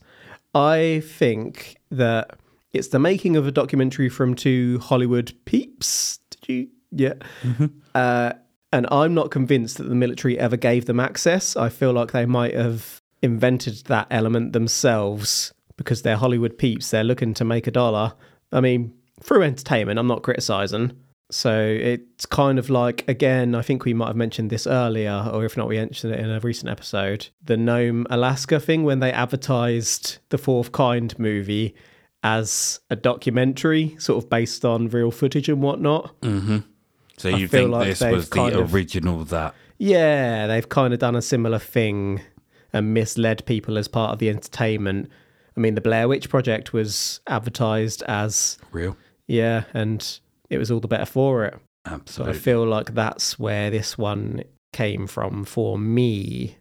I 0.54 1.02
think 1.06 1.78
that 1.92 2.38
it's 2.74 2.90
the 2.90 3.00
making 3.00 3.36
of 3.38 3.48
a 3.48 3.52
documentary 3.52 4.10
from 4.10 4.36
two 4.36 4.80
Hollywood 4.80 5.34
peeps. 5.46 6.20
Did 6.30 6.50
you? 6.50 6.68
Yeah. 6.92 7.14
Uh, 7.96 8.34
and 8.72 8.88
I'm 8.92 9.14
not 9.14 9.32
convinced 9.32 9.78
that 9.78 9.84
the 9.90 9.96
military 9.96 10.38
ever 10.38 10.58
gave 10.58 10.86
them 10.86 11.00
access. 11.00 11.56
I 11.56 11.70
feel 11.70 11.92
like 11.94 12.12
they 12.12 12.26
might 12.26 12.54
have 12.56 13.02
invented 13.22 13.86
that 13.86 14.08
element 14.12 14.54
themselves 14.54 15.54
because 15.78 16.02
they're 16.02 16.18
Hollywood 16.18 16.58
peeps. 16.58 16.90
They're 16.92 17.04
looking 17.04 17.34
to 17.36 17.46
make 17.46 17.68
a 17.68 17.72
dollar. 17.72 18.14
I 18.52 18.60
mean, 18.62 18.94
through 19.22 19.44
entertainment, 19.44 19.98
I'm 20.00 20.08
not 20.08 20.24
criticizing. 20.24 20.92
So 21.34 21.60
it's 21.60 22.28
kind 22.28 22.60
of 22.60 22.70
like, 22.70 23.04
again, 23.08 23.56
I 23.56 23.64
think 23.64 23.86
we 23.86 23.94
might 23.96 24.08
have 24.08 24.16
mentioned 24.16 24.52
this 24.52 24.68
earlier, 24.68 25.30
or 25.34 25.46
if 25.46 25.58
not, 25.58 25.68
we 25.68 25.78
mentioned 25.78 26.14
it 26.14 26.20
in 26.20 26.30
a 26.30 26.40
recent 26.40 26.70
episode 26.70 27.30
the 27.44 27.58
Nome 27.58 28.06
Alaska 28.12 28.60
thing 28.60 28.84
when 28.84 29.00
they 29.00 29.12
advertised 29.12 30.20
the 30.30 30.38
Fourth 30.38 30.72
Kind 30.72 31.18
movie 31.18 31.74
as 32.24 32.80
a 32.92 32.96
documentary, 32.96 33.96
sort 33.98 34.24
of 34.24 34.30
based 34.30 34.64
on 34.64 34.90
real 34.90 35.10
footage 35.10 35.50
and 35.50 35.62
whatnot. 35.62 36.14
Mm-hmm. 36.22 36.60
So 37.18 37.30
you 37.30 37.48
think 37.48 37.72
like 37.72 37.88
this 37.88 38.02
was 38.02 38.30
the 38.30 38.60
of- 38.60 38.74
original 38.74 39.26
that? 39.26 39.56
Yeah, 39.80 40.46
they've 40.46 40.70
kind 40.70 40.94
of 40.94 41.00
done 41.00 41.16
a 41.16 41.22
similar 41.22 41.60
thing 41.60 42.22
and 42.72 42.94
misled 42.94 43.44
people 43.48 43.80
as 43.80 43.88
part 43.88 44.14
of 44.14 44.20
the 44.20 44.30
entertainment. 44.30 45.10
I 45.58 45.60
mean, 45.60 45.74
the 45.74 45.82
Blair 45.82 46.08
Witch 46.08 46.30
Project 46.30 46.74
was 46.74 47.22
advertised 47.28 48.04
as, 48.04 48.60
Real? 48.72 48.96
yeah, 49.28 49.64
and 49.74 50.20
it 50.54 50.58
was 50.58 50.72
all 50.72 50.80
the 50.80 50.88
better 50.88 51.06
for 51.06 51.46
it. 51.46 51.56
So 52.06 52.26
I 52.26 52.34
feel 52.34 52.66
like 52.66 52.94
that's 52.94 53.38
where 53.38 53.70
this 53.70 53.98
one 53.98 54.44
came 54.72 55.06
from 55.08 55.44
for 55.44 55.78
me. 55.78 56.58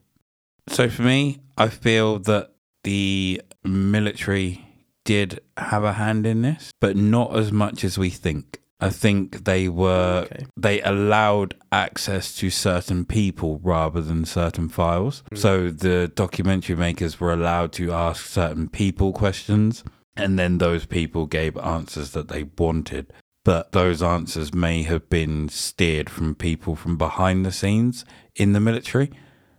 So 0.69 0.89
for 0.89 1.03
me, 1.03 1.39
I 1.57 1.69
feel 1.69 2.19
that 2.21 2.51
the 2.85 3.41
military 3.65 4.67
did 5.05 5.41
have 5.57 5.85
a 5.85 5.93
hand 5.95 6.27
in 6.27 6.43
this, 6.43 6.73
but 6.81 6.97
not 6.97 7.37
as 7.37 7.53
much 7.53 7.85
as 7.85 7.99
we 7.99 8.11
think. 8.11 8.61
I 8.81 8.91
think 8.91 9.45
they 9.45 9.69
were 9.69 10.27
Okay. 10.27 10.47
they 10.57 10.83
allowed 10.83 11.55
access 11.71 12.35
to 12.39 12.51
certain 12.51 13.05
people 13.05 13.61
rather 13.63 14.01
than 14.01 14.25
certain 14.25 14.69
files. 14.69 15.23
Hmm. 15.31 15.37
So 15.37 15.71
the 15.71 16.11
documentary 16.13 16.75
makers 16.75 17.21
were 17.21 17.33
allowed 17.33 17.73
to 17.75 17.93
ask 17.93 18.27
certain 18.27 18.69
people 18.69 19.13
questions 19.13 19.85
and 20.17 20.37
then 20.37 20.59
those 20.59 20.85
people 20.85 21.27
gave 21.27 21.57
answers 21.59 22.11
that 22.11 22.27
they 22.29 22.43
wanted. 22.59 23.13
But 23.45 23.73
those 23.73 24.03
answers 24.03 24.55
may 24.55 24.83
have 24.85 25.09
been 25.09 25.49
steered 25.49 26.09
from 26.09 26.35
people 26.35 26.77
from 26.77 26.97
behind 26.97 27.45
the 27.45 27.53
scenes 27.53 28.05
in 28.37 28.53
the 28.53 28.61
military 28.61 29.11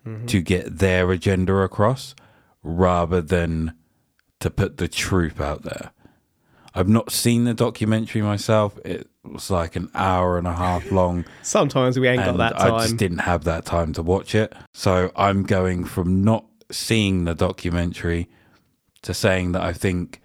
mm-hmm. 0.05 0.25
to 0.27 0.41
get 0.41 0.79
their 0.79 1.11
agenda 1.11 1.53
across 1.57 2.15
rather 2.63 3.21
than 3.21 3.73
to 4.39 4.49
put 4.49 4.77
the 4.77 4.87
truth 4.87 5.41
out 5.41 5.63
there. 5.63 5.91
I've 6.75 6.89
not 6.89 7.11
seen 7.11 7.43
the 7.43 7.53
documentary 7.53 8.21
myself. 8.21 8.79
It 8.83 9.07
was 9.23 9.51
like 9.51 9.75
an 9.75 9.89
hour 9.93 10.37
and 10.37 10.47
a 10.47 10.53
half 10.53 10.91
long, 10.91 11.25
Sometimes 11.41 11.99
we 11.99 12.07
ain't 12.07 12.23
got 12.23 12.37
that 12.37 12.57
time. 12.57 12.73
I 12.73 12.81
just 12.83 12.97
didn't 12.97 13.19
have 13.19 13.43
that 13.43 13.65
time 13.65 13.93
to 13.93 14.01
watch 14.01 14.33
it. 14.33 14.53
So 14.73 15.11
I'm 15.15 15.43
going 15.43 15.83
from 15.83 16.23
not 16.23 16.45
seeing 16.71 17.25
the 17.25 17.35
documentary 17.35 18.29
to 19.03 19.13
saying 19.13 19.51
that 19.51 19.61
I 19.61 19.73
think 19.73 20.21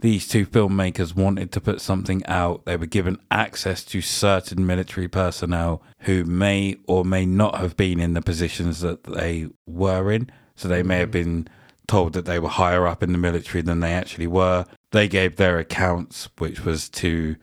these 0.00 0.26
two 0.26 0.46
filmmakers 0.46 1.14
wanted 1.14 1.52
to 1.52 1.60
put 1.60 1.80
something 1.80 2.24
out. 2.26 2.64
They 2.64 2.76
were 2.76 2.86
given 2.86 3.18
access 3.30 3.84
to 3.84 4.00
certain 4.00 4.66
military 4.66 5.08
personnel 5.08 5.82
who 6.00 6.24
may 6.24 6.76
or 6.86 7.04
may 7.04 7.26
not 7.26 7.56
have 7.56 7.76
been 7.76 8.00
in 8.00 8.14
the 8.14 8.22
positions 8.22 8.80
that 8.80 9.04
they 9.04 9.48
were 9.66 10.10
in. 10.10 10.30
So 10.54 10.68
they 10.68 10.82
may 10.82 10.98
have 10.98 11.10
mm-hmm. 11.10 11.30
been 11.30 11.48
told 11.86 12.12
that 12.14 12.24
they 12.24 12.38
were 12.38 12.48
higher 12.48 12.86
up 12.86 13.02
in 13.02 13.12
the 13.12 13.18
military 13.18 13.62
than 13.62 13.80
they 13.80 13.92
actually 13.92 14.26
were. 14.26 14.64
They 14.92 15.08
gave 15.08 15.36
their 15.36 15.58
accounts, 15.58 16.28
which 16.38 16.64
was 16.64 16.88
to 16.90 17.36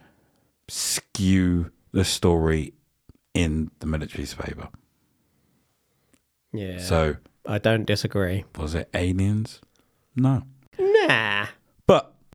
skew 0.67 1.71
the 1.91 2.05
story 2.05 2.73
in 3.33 3.69
the 3.79 3.85
military's 3.85 4.33
favor. 4.33 4.69
yeah. 6.51 6.79
So 6.79 7.17
I 7.45 7.59
don't 7.59 7.85
disagree. 7.85 8.45
was 8.57 8.73
it 8.73 8.89
aliens? 8.93 9.61
No. 10.15 10.43
Nah. 10.79 11.47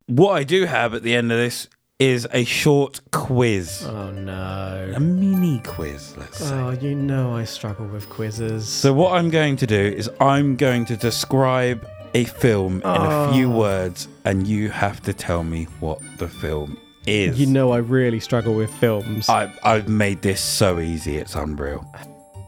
What 0.07 0.33
I 0.33 0.43
do 0.43 0.65
have 0.65 0.93
at 0.93 1.03
the 1.03 1.15
end 1.15 1.31
of 1.31 1.37
this 1.37 1.67
is 1.99 2.27
a 2.31 2.43
short 2.43 2.99
quiz. 3.11 3.85
Oh, 3.87 4.11
no. 4.11 4.91
A 4.95 4.99
mini 4.99 5.59
quiz, 5.63 6.15
let's 6.17 6.41
oh, 6.41 6.45
say. 6.45 6.55
Oh, 6.55 6.71
you 6.71 6.95
know 6.95 7.35
I 7.35 7.45
struggle 7.45 7.85
with 7.87 8.09
quizzes. 8.09 8.67
So 8.67 8.91
what 8.93 9.13
I'm 9.13 9.29
going 9.29 9.55
to 9.57 9.67
do 9.67 9.79
is 9.79 10.09
I'm 10.19 10.55
going 10.57 10.85
to 10.85 10.97
describe 10.97 11.87
a 12.13 12.25
film 12.25 12.77
in 12.77 12.81
a 12.85 13.31
few 13.33 13.51
Oh. 13.51 13.57
words 13.57 14.07
and 14.25 14.45
you 14.45 14.69
have 14.69 15.01
to 15.03 15.13
tell 15.13 15.43
me 15.43 15.65
what 15.79 15.99
the 16.17 16.27
film 16.27 16.77
is. 17.07 17.39
you 17.39 17.45
know 17.47 17.71
I 17.71 17.77
really 17.77 18.19
struggle 18.19 18.53
with 18.53 18.73
films. 18.75 19.27
I, 19.29 19.51
I've 19.63 19.87
made 19.87 20.21
this 20.21 20.39
so 20.41 20.79
easy, 20.79 21.17
it's 21.17 21.35
unreal. 21.35 21.85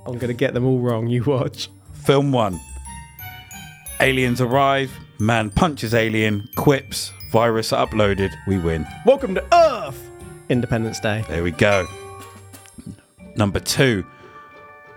I'm 0.05 0.13
going 0.17 0.27
to 0.27 0.33
get 0.33 0.53
them 0.53 0.65
all 0.65 0.79
wrong. 0.79 1.07
You 1.07 1.23
watch. 1.23 1.69
Film 1.93 2.31
one. 2.31 2.59
Aliens 3.99 4.41
arrive, 4.41 4.91
man 5.19 5.49
punches 5.49 5.93
alien, 5.93 6.47
quips, 6.55 7.11
virus 7.31 7.71
uploaded, 7.71 8.33
we 8.47 8.57
win. 8.57 8.85
Welcome 9.05 9.35
to 9.35 9.45
Earth! 9.53 10.09
Independence 10.49 10.99
Day. 10.99 11.25
There 11.27 11.43
we 11.43 11.51
go. 11.51 11.87
Number 13.35 13.59
two. 13.59 14.05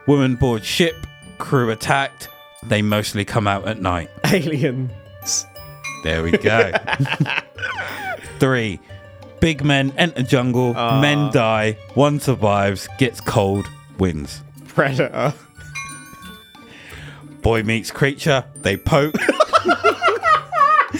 Woman 0.07 0.37
board 0.37 0.64
ship, 0.64 1.07
crew 1.38 1.71
attacked, 1.71 2.29
they 2.62 2.83
mostly 2.83 3.25
come 3.25 3.47
out 3.47 3.67
at 3.69 3.81
night. 3.81 4.11
Aliens. 4.27 5.47
There 6.05 6.23
we 6.23 6.33
go. 6.33 6.73
Three. 8.38 8.81
Big 9.41 9.64
men 9.64 9.93
enter 9.97 10.23
jungle, 10.23 10.75
ah. 10.77 11.01
men 11.01 11.31
die, 11.33 11.77
one 11.95 12.19
survives, 12.19 12.88
gets 12.99 13.21
cold, 13.21 13.67
wins. 13.99 14.43
Predator. 14.67 15.33
Boy 17.43 17.62
meets 17.62 17.91
creature, 17.91 18.45
they 18.57 18.77
poke. 18.77 19.14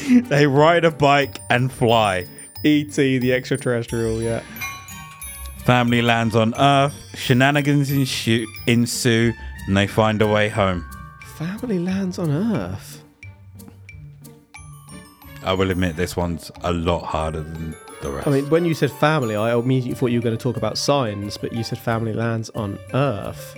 they 0.09 0.47
ride 0.47 0.85
a 0.85 0.91
bike 0.91 1.41
and 1.51 1.73
fly. 1.73 2.27
E.T. 2.65 3.19
The 3.19 3.33
extraterrestrial, 3.33 4.21
yeah. 4.23 4.43
Family 5.65 6.03
lands 6.03 6.35
on 6.35 6.55
Earth, 6.59 6.95
shenanigans 7.15 7.91
ensue, 7.91 8.47
ensue 8.67 9.33
and 9.69 9.77
they 9.77 9.87
find 9.87 10.23
a 10.23 10.27
way 10.27 10.49
home. 10.49 10.85
Family 11.37 11.79
lands 11.79 12.19
on 12.19 12.31
Earth. 12.31 13.05
I 15.45 15.53
will 15.53 15.71
admit 15.71 15.97
this 15.97 16.17
one's 16.17 16.51
a 16.63 16.73
lot 16.73 17.05
harder 17.05 17.43
than 17.43 17.77
the 18.01 18.11
rest. 18.11 18.27
I 18.27 18.31
mean, 18.31 18.51
when 18.51 18.65
you 18.65 18.75
said 18.75 18.91
family, 18.91 19.37
I 19.37 19.55
immediately 19.55 19.95
thought 19.95 20.07
you 20.07 20.19
were 20.21 20.25
going 20.25 20.37
to 20.37 20.43
talk 20.43 20.57
about 20.57 20.79
signs, 20.79 21.37
but 21.37 21.53
you 21.53 21.63
said 21.63 21.79
family 21.79 22.15
lands 22.15 22.51
on 22.51 22.79
Earth. 22.95 23.57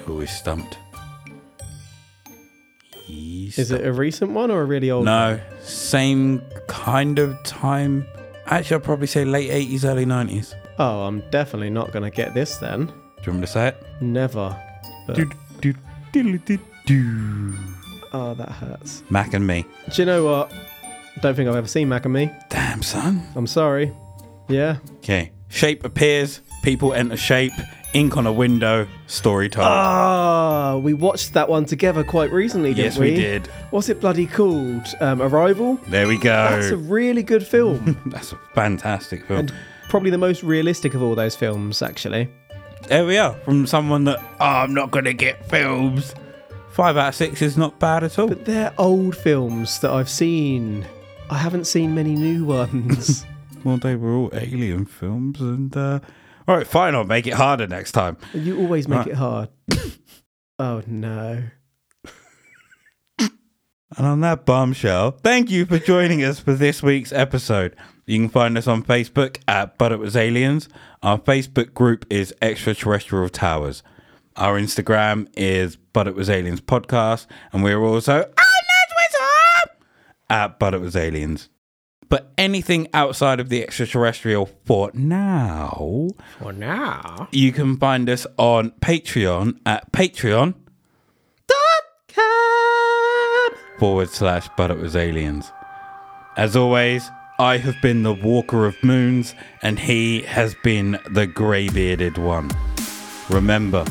Who 0.00 0.20
is 0.22 0.30
stumped? 0.30 0.78
Is 3.58 3.70
it 3.70 3.86
a 3.86 3.92
recent 3.92 4.32
one 4.32 4.50
or 4.50 4.62
a 4.62 4.64
really 4.64 4.90
old 4.90 5.06
one? 5.06 5.36
No, 5.36 5.40
same 5.62 6.42
kind 6.68 7.18
of 7.18 7.40
time. 7.44 8.06
Actually, 8.46 8.76
I'd 8.76 8.84
probably 8.84 9.06
say 9.06 9.24
late 9.24 9.50
80s, 9.50 9.84
early 9.84 10.04
90s. 10.06 10.54
Oh, 10.78 11.02
I'm 11.02 11.22
definitely 11.30 11.70
not 11.70 11.92
going 11.92 12.02
to 12.02 12.10
get 12.14 12.34
this 12.34 12.56
then. 12.56 12.86
Do 12.86 12.92
you 12.92 13.32
want 13.32 13.40
me 13.40 13.46
to 13.46 13.52
say 13.52 13.68
it? 13.68 13.76
Never. 14.00 14.56
But, 15.06 15.16
Do, 15.16 15.30
do, 15.60 15.74
do. 16.86 17.54
oh, 18.12 18.34
that 18.34 18.50
hurts. 18.50 19.02
Mac 19.10 19.34
and 19.34 19.46
me. 19.46 19.64
Do 19.92 20.02
you 20.02 20.06
know 20.06 20.24
what? 20.24 20.52
Don't 21.20 21.34
think 21.34 21.48
I've 21.48 21.56
ever 21.56 21.68
seen 21.68 21.88
Mac 21.88 22.04
and 22.04 22.14
Me. 22.14 22.30
Damn, 22.48 22.82
son. 22.82 23.22
I'm 23.36 23.46
sorry. 23.46 23.92
Yeah. 24.48 24.78
Okay. 24.98 25.32
Shape 25.48 25.84
appears, 25.84 26.40
people 26.64 26.94
enter 26.94 27.16
shape, 27.16 27.52
ink 27.94 28.16
on 28.16 28.26
a 28.26 28.32
window, 28.32 28.86
story 29.06 29.48
told. 29.48 29.66
Ah, 29.66 30.76
we 30.76 30.94
watched 30.94 31.34
that 31.34 31.48
one 31.48 31.64
together 31.64 32.04
quite 32.04 32.30
recently, 32.32 32.70
didn't 32.70 32.84
yes, 32.84 32.98
we? 32.98 33.10
we 33.10 33.16
did. 33.16 33.46
What's 33.70 33.88
it 33.88 34.00
bloody 34.00 34.26
called? 34.26 34.86
Um, 35.00 35.20
Arrival? 35.22 35.76
There 35.88 36.06
we 36.06 36.16
go. 36.18 36.30
That's 36.50 36.70
a 36.70 36.76
really 36.76 37.22
good 37.22 37.46
film. 37.46 38.00
That's 38.06 38.32
a 38.32 38.38
fantastic 38.54 39.24
film. 39.26 39.40
and 39.40 39.54
probably 39.88 40.10
the 40.10 40.18
most 40.18 40.42
realistic 40.42 40.94
of 40.94 41.02
all 41.02 41.14
those 41.14 41.36
films, 41.36 41.82
actually. 41.82 42.28
there 42.88 43.04
we 43.04 43.18
are. 43.18 43.34
From 43.44 43.66
someone 43.66 44.04
that, 44.04 44.18
oh, 44.40 44.44
I'm 44.44 44.74
not 44.74 44.90
going 44.90 45.04
to 45.04 45.14
get 45.14 45.48
films. 45.48 46.14
Five 46.72 46.96
out 46.96 47.08
of 47.08 47.14
six 47.14 47.42
is 47.42 47.58
not 47.58 47.78
bad 47.78 48.02
at 48.02 48.18
all. 48.18 48.28
But 48.28 48.46
they're 48.46 48.72
old 48.78 49.14
films 49.16 49.80
that 49.80 49.90
I've 49.90 50.08
seen. 50.08 50.86
I 51.28 51.36
haven't 51.36 51.66
seen 51.66 51.94
many 51.94 52.14
new 52.14 52.44
ones. 52.44 53.26
Well, 53.64 53.76
they 53.76 53.94
were 53.94 54.12
all 54.12 54.30
alien 54.32 54.86
films, 54.86 55.40
and 55.40 55.76
uh, 55.76 56.00
all 56.48 56.56
right, 56.56 56.66
fine. 56.66 56.94
I'll 56.94 57.04
make 57.04 57.26
it 57.26 57.34
harder 57.34 57.66
next 57.66 57.92
time. 57.92 58.16
you 58.34 58.58
always 58.60 58.88
make 58.88 58.98
Right. 59.00 59.08
it 59.08 59.14
hard. 59.14 59.48
oh 60.58 60.82
no. 60.86 61.42
And 63.98 64.06
on 64.06 64.20
that 64.20 64.46
bombshell, 64.46 65.10
thank 65.22 65.50
you 65.50 65.66
for 65.66 65.78
joining 65.78 66.24
us 66.24 66.38
for 66.40 66.54
this 66.54 66.82
week's 66.82 67.12
episode. 67.12 67.76
You 68.06 68.18
can 68.20 68.30
find 68.30 68.56
us 68.56 68.66
on 68.66 68.82
Facebook 68.82 69.36
at 69.46 69.76
But 69.76 69.92
It 69.92 69.98
Was 69.98 70.16
Aliens. 70.16 70.68
Our 71.02 71.18
Facebook 71.18 71.74
group 71.74 72.06
is 72.08 72.34
Extraterrestrial 72.40 73.28
Towers. 73.28 73.82
Our 74.36 74.58
Instagram 74.58 75.28
is 75.36 75.76
But 75.76 76.08
It 76.08 76.14
Was 76.14 76.30
Aliens 76.30 76.62
Podcast. 76.62 77.26
And 77.52 77.62
we're 77.62 77.82
also 77.84 78.20
on 78.20 78.24
Twitter 78.24 79.74
at 80.30 80.58
But 80.58 80.72
It 80.72 80.80
Was 80.80 80.96
Aliens. 80.96 81.50
But 82.12 82.30
anything 82.36 82.88
outside 82.92 83.40
of 83.40 83.48
the 83.48 83.62
extraterrestrial 83.62 84.50
for 84.66 84.90
now, 84.92 86.10
For 86.38 86.52
now. 86.52 87.26
you 87.32 87.52
can 87.52 87.78
find 87.78 88.06
us 88.10 88.26
on 88.36 88.72
Patreon 88.82 89.58
at 89.64 89.90
Patreon 89.92 90.52
forward 93.78 94.10
slash 94.10 94.46
but 94.58 94.70
it 94.70 94.76
was 94.76 94.94
aliens. 94.94 95.50
As 96.36 96.54
always, 96.54 97.10
I 97.38 97.56
have 97.56 97.80
been 97.80 98.02
the 98.02 98.12
Walker 98.12 98.66
of 98.66 98.76
Moons, 98.84 99.34
and 99.62 99.78
he 99.78 100.20
has 100.20 100.54
been 100.62 100.98
the 101.12 101.26
grey 101.26 101.70
bearded 101.70 102.18
one. 102.18 102.50
Remember, 103.30 103.86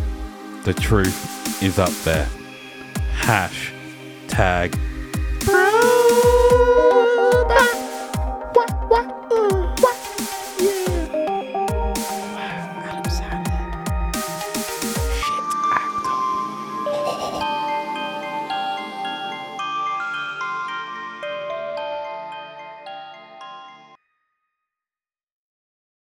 the 0.63 0.76
truth 0.76 1.63
is 1.63 1.80
up 1.80 1.89
there. 2.03 2.30
Hash 3.13 3.74
tag 4.28 4.78